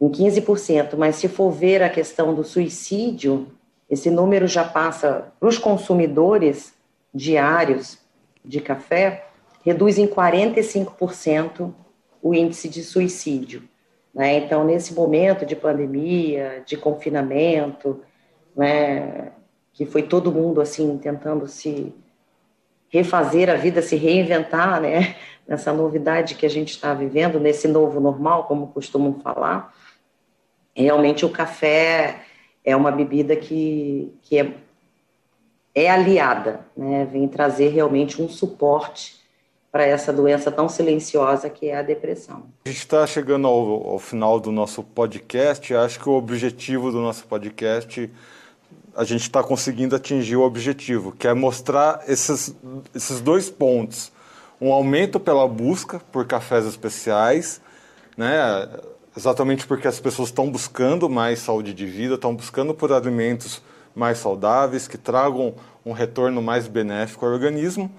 em 0.00 0.08
15%, 0.08 0.96
mas 0.96 1.16
se 1.16 1.28
for 1.28 1.50
ver 1.50 1.82
a 1.82 1.88
questão 1.88 2.34
do 2.34 2.44
suicídio, 2.44 3.48
esse 3.88 4.10
número 4.10 4.46
já 4.46 4.64
passa 4.64 5.32
para 5.38 5.48
os 5.48 5.58
consumidores 5.58 6.74
diários 7.14 7.98
de 8.44 8.60
café, 8.60 9.26
reduz 9.64 9.98
em 9.98 10.06
45% 10.06 11.72
o 12.22 12.34
índice 12.34 12.68
de 12.68 12.82
suicídio. 12.82 13.62
Né? 14.14 14.36
Então, 14.36 14.64
nesse 14.64 14.94
momento 14.94 15.44
de 15.44 15.56
pandemia, 15.56 16.62
de 16.64 16.76
confinamento, 16.76 18.00
né, 18.56 19.32
que 19.72 19.84
foi 19.84 20.02
todo 20.02 20.30
mundo 20.30 20.60
assim 20.60 20.96
tentando 20.98 21.48
se 21.48 21.92
refazer 22.88 23.50
a 23.50 23.56
vida, 23.56 23.82
se 23.82 23.96
reinventar, 23.96 24.80
né, 24.80 25.16
nessa 25.48 25.72
novidade 25.72 26.36
que 26.36 26.46
a 26.46 26.50
gente 26.50 26.70
está 26.70 26.94
vivendo, 26.94 27.40
nesse 27.40 27.66
novo 27.66 27.98
normal, 27.98 28.44
como 28.44 28.68
costumam 28.68 29.14
falar, 29.20 29.74
realmente 30.76 31.26
o 31.26 31.30
café 31.30 32.22
é 32.64 32.74
uma 32.76 32.92
bebida 32.92 33.34
que, 33.34 34.14
que 34.22 34.38
é, 34.38 34.54
é 35.74 35.90
aliada, 35.90 36.60
né, 36.76 37.04
vem 37.04 37.26
trazer 37.26 37.70
realmente 37.70 38.22
um 38.22 38.28
suporte 38.28 39.23
para 39.74 39.84
essa 39.84 40.12
doença 40.12 40.52
tão 40.52 40.68
silenciosa 40.68 41.50
que 41.50 41.66
é 41.66 41.76
a 41.76 41.82
depressão. 41.82 42.44
A 42.64 42.68
gente 42.68 42.78
está 42.78 43.04
chegando 43.08 43.48
ao, 43.48 43.88
ao, 43.88 43.98
final 43.98 44.38
do 44.38 44.52
nosso 44.52 44.84
podcast. 44.84 45.74
Acho 45.74 45.98
que 45.98 46.08
o 46.08 46.12
objetivo 46.12 46.92
do 46.92 47.00
nosso 47.00 47.26
podcast, 47.26 48.08
a 48.96 49.02
gente 49.02 49.22
está 49.22 49.42
conseguindo 49.42 49.96
atingir 49.96 50.36
o 50.36 50.42
objetivo, 50.42 51.10
que 51.10 51.26
é 51.26 51.34
mostrar 51.34 52.04
esses, 52.06 52.54
esses 52.94 53.20
dois 53.20 53.50
pontos: 53.50 54.12
um 54.60 54.72
aumento 54.72 55.18
pela 55.18 55.48
busca 55.48 55.98
por 56.12 56.24
cafés 56.24 56.64
especiais, 56.66 57.60
né? 58.16 58.68
Exatamente 59.16 59.66
porque 59.66 59.88
as 59.88 59.98
pessoas 59.98 60.28
estão 60.28 60.48
buscando 60.48 61.10
mais 61.10 61.40
saúde 61.40 61.74
de 61.74 61.84
vida, 61.84 62.14
estão 62.14 62.32
buscando 62.32 62.74
por 62.74 62.92
alimentos 62.92 63.60
mais 63.92 64.18
saudáveis, 64.18 64.86
que 64.86 64.96
tragam 64.96 65.52
um 65.84 65.90
retorno 65.90 66.40
mais 66.40 66.68
benéfico 66.68 67.26
ao 67.26 67.32
organismo. 67.32 67.90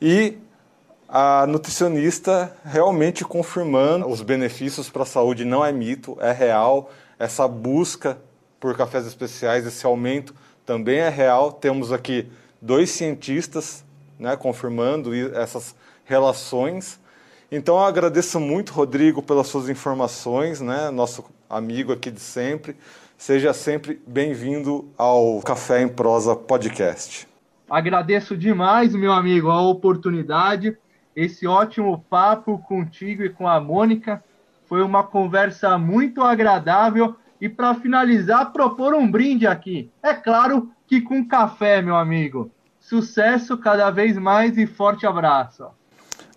E 0.00 0.38
a 1.08 1.46
nutricionista 1.46 2.56
realmente 2.64 3.24
confirmando 3.24 4.08
os 4.08 4.22
benefícios 4.22 4.88
para 4.88 5.02
a 5.02 5.06
saúde 5.06 5.44
não 5.44 5.64
é 5.64 5.72
mito, 5.72 6.16
é 6.20 6.32
real. 6.32 6.90
Essa 7.18 7.46
busca 7.46 8.18
por 8.58 8.76
cafés 8.76 9.06
especiais, 9.06 9.66
esse 9.66 9.84
aumento 9.84 10.34
também 10.64 10.98
é 10.98 11.08
real. 11.08 11.52
Temos 11.52 11.92
aqui 11.92 12.30
dois 12.60 12.90
cientistas 12.90 13.84
né, 14.18 14.36
confirmando 14.36 15.14
essas 15.36 15.74
relações. 16.04 16.98
Então 17.50 17.76
eu 17.76 17.84
agradeço 17.84 18.40
muito, 18.40 18.72
Rodrigo, 18.72 19.22
pelas 19.22 19.46
suas 19.46 19.68
informações, 19.68 20.60
né, 20.60 20.90
nosso 20.90 21.24
amigo 21.48 21.92
aqui 21.92 22.10
de 22.10 22.20
sempre. 22.20 22.76
Seja 23.16 23.52
sempre 23.52 24.02
bem-vindo 24.06 24.88
ao 24.98 25.40
Café 25.40 25.82
em 25.82 25.88
Prosa 25.88 26.34
Podcast. 26.34 27.28
Agradeço 27.70 28.36
demais, 28.36 28.94
meu 28.94 29.12
amigo, 29.12 29.50
a 29.50 29.62
oportunidade 29.62 30.76
esse 31.14 31.46
ótimo 31.46 32.04
papo 32.08 32.58
contigo 32.58 33.22
e 33.22 33.30
com 33.30 33.46
a 33.48 33.60
Mônica. 33.60 34.22
Foi 34.66 34.82
uma 34.82 35.02
conversa 35.02 35.78
muito 35.78 36.22
agradável. 36.22 37.16
E 37.40 37.48
para 37.48 37.74
finalizar, 37.74 38.52
propor 38.52 38.94
um 38.94 39.10
brinde 39.10 39.46
aqui. 39.46 39.90
É 40.02 40.14
claro 40.14 40.70
que 40.86 41.00
com 41.00 41.26
café, 41.26 41.82
meu 41.82 41.96
amigo. 41.96 42.50
Sucesso 42.80 43.56
cada 43.58 43.90
vez 43.90 44.16
mais 44.16 44.56
e 44.56 44.66
forte 44.66 45.06
abraço. 45.06 45.66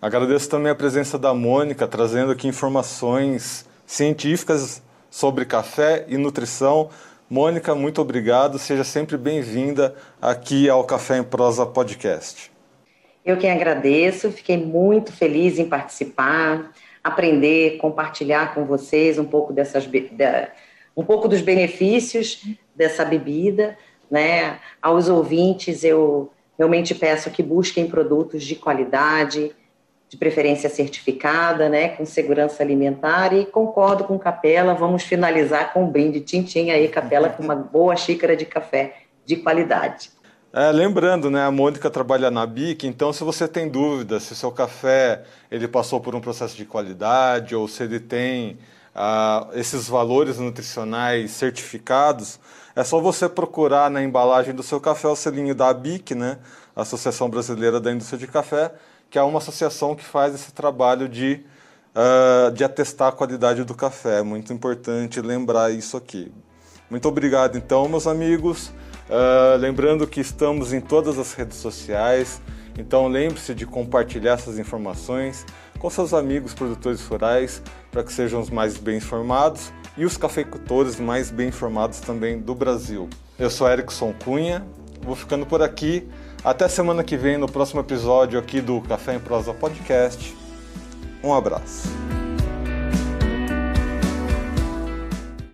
Agradeço 0.00 0.48
também 0.48 0.70
a 0.70 0.74
presença 0.74 1.18
da 1.18 1.34
Mônica, 1.34 1.86
trazendo 1.86 2.32
aqui 2.32 2.46
informações 2.46 3.66
científicas 3.86 4.82
sobre 5.10 5.44
café 5.44 6.04
e 6.08 6.16
nutrição. 6.16 6.90
Mônica, 7.28 7.74
muito 7.74 8.00
obrigado. 8.00 8.58
Seja 8.58 8.84
sempre 8.84 9.16
bem-vinda 9.16 9.94
aqui 10.20 10.68
ao 10.68 10.84
Café 10.84 11.18
em 11.18 11.24
Prosa 11.24 11.66
Podcast. 11.66 12.57
Eu 13.28 13.36
quem 13.36 13.50
agradeço, 13.50 14.32
fiquei 14.32 14.56
muito 14.56 15.12
feliz 15.12 15.58
em 15.58 15.68
participar, 15.68 16.72
aprender, 17.04 17.76
compartilhar 17.76 18.54
com 18.54 18.64
vocês 18.64 19.18
um 19.18 19.24
pouco 19.26 19.52
dessas 19.52 19.86
da, 20.12 20.48
um 20.96 21.04
pouco 21.04 21.28
dos 21.28 21.42
benefícios 21.42 22.42
dessa 22.74 23.04
bebida, 23.04 23.76
né? 24.10 24.58
Aos 24.80 25.10
ouvintes 25.10 25.84
eu 25.84 26.32
realmente 26.56 26.94
peço 26.94 27.30
que 27.30 27.42
busquem 27.42 27.86
produtos 27.86 28.42
de 28.44 28.54
qualidade, 28.54 29.54
de 30.08 30.16
preferência 30.16 30.70
certificada, 30.70 31.68
né, 31.68 31.88
com 31.90 32.06
segurança 32.06 32.62
alimentar 32.62 33.34
e 33.34 33.44
concordo 33.44 34.04
com 34.04 34.18
Capela, 34.18 34.72
vamos 34.72 35.02
finalizar 35.02 35.74
com 35.74 35.84
um 35.84 35.90
brinde 35.90 36.22
tintim 36.22 36.70
aí 36.70 36.88
Capela 36.88 37.28
com 37.28 37.42
uma 37.42 37.54
boa 37.54 37.94
xícara 37.94 38.34
de 38.34 38.46
café 38.46 39.02
de 39.26 39.36
qualidade. 39.36 40.16
É, 40.50 40.72
lembrando, 40.72 41.30
né, 41.30 41.44
a 41.44 41.50
Mônica 41.50 41.90
trabalha 41.90 42.30
na 42.30 42.46
BIC, 42.46 42.86
então 42.86 43.12
se 43.12 43.22
você 43.22 43.46
tem 43.46 43.68
dúvida 43.68 44.18
se 44.18 44.32
o 44.32 44.34
seu 44.34 44.50
café 44.50 45.24
ele 45.50 45.68
passou 45.68 46.00
por 46.00 46.14
um 46.14 46.22
processo 46.22 46.56
de 46.56 46.64
qualidade 46.64 47.54
ou 47.54 47.68
se 47.68 47.82
ele 47.82 48.00
tem 48.00 48.58
ah, 48.94 49.46
esses 49.52 49.86
valores 49.86 50.38
nutricionais 50.38 51.32
certificados, 51.32 52.40
é 52.74 52.82
só 52.82 52.98
você 52.98 53.28
procurar 53.28 53.90
na 53.90 54.02
embalagem 54.02 54.54
do 54.54 54.62
seu 54.62 54.80
café 54.80 55.06
o 55.06 55.14
selinho 55.14 55.54
da 55.54 55.68
ABIC, 55.68 56.14
né, 56.14 56.38
Associação 56.74 57.28
Brasileira 57.28 57.78
da 57.78 57.92
Indústria 57.92 58.18
de 58.18 58.26
Café, 58.26 58.72
que 59.10 59.18
é 59.18 59.22
uma 59.22 59.38
associação 59.38 59.94
que 59.94 60.04
faz 60.04 60.34
esse 60.34 60.52
trabalho 60.52 61.10
de, 61.10 61.44
uh, 61.94 62.50
de 62.52 62.64
atestar 62.64 63.08
a 63.08 63.12
qualidade 63.12 63.64
do 63.64 63.74
café. 63.74 64.20
É 64.20 64.22
muito 64.22 64.50
importante 64.52 65.20
lembrar 65.20 65.70
isso 65.72 65.96
aqui. 65.96 66.32
Muito 66.88 67.06
obrigado, 67.06 67.58
então, 67.58 67.86
meus 67.86 68.06
amigos. 68.06 68.72
Uh, 69.08 69.56
lembrando 69.58 70.06
que 70.06 70.20
estamos 70.20 70.72
em 70.72 70.80
todas 70.80 71.18
as 71.18 71.32
redes 71.32 71.56
sociais, 71.56 72.40
então 72.78 73.08
lembre-se 73.08 73.54
de 73.54 73.64
compartilhar 73.64 74.34
essas 74.34 74.58
informações 74.58 75.46
com 75.78 75.88
seus 75.88 76.12
amigos 76.12 76.52
produtores 76.52 77.04
rurais 77.06 77.62
para 77.90 78.02
que 78.02 78.12
sejam 78.12 78.40
os 78.40 78.50
mais 78.50 78.76
bem 78.76 78.98
informados 78.98 79.72
e 79.96 80.04
os 80.04 80.16
cafeicultores 80.16 81.00
mais 81.00 81.30
bem 81.30 81.48
informados 81.48 82.00
também 82.00 82.38
do 82.38 82.54
Brasil. 82.54 83.08
Eu 83.38 83.50
sou 83.50 83.68
Erickson 83.68 84.14
Cunha, 84.24 84.64
vou 85.02 85.16
ficando 85.16 85.46
por 85.46 85.62
aqui. 85.62 86.06
Até 86.44 86.68
semana 86.68 87.02
que 87.02 87.16
vem 87.16 87.36
no 87.36 87.48
próximo 87.48 87.80
episódio 87.80 88.38
aqui 88.38 88.60
do 88.60 88.80
Café 88.82 89.14
em 89.14 89.20
Prosa 89.20 89.52
Podcast. 89.54 90.36
Um 91.22 91.34
abraço. 91.34 92.17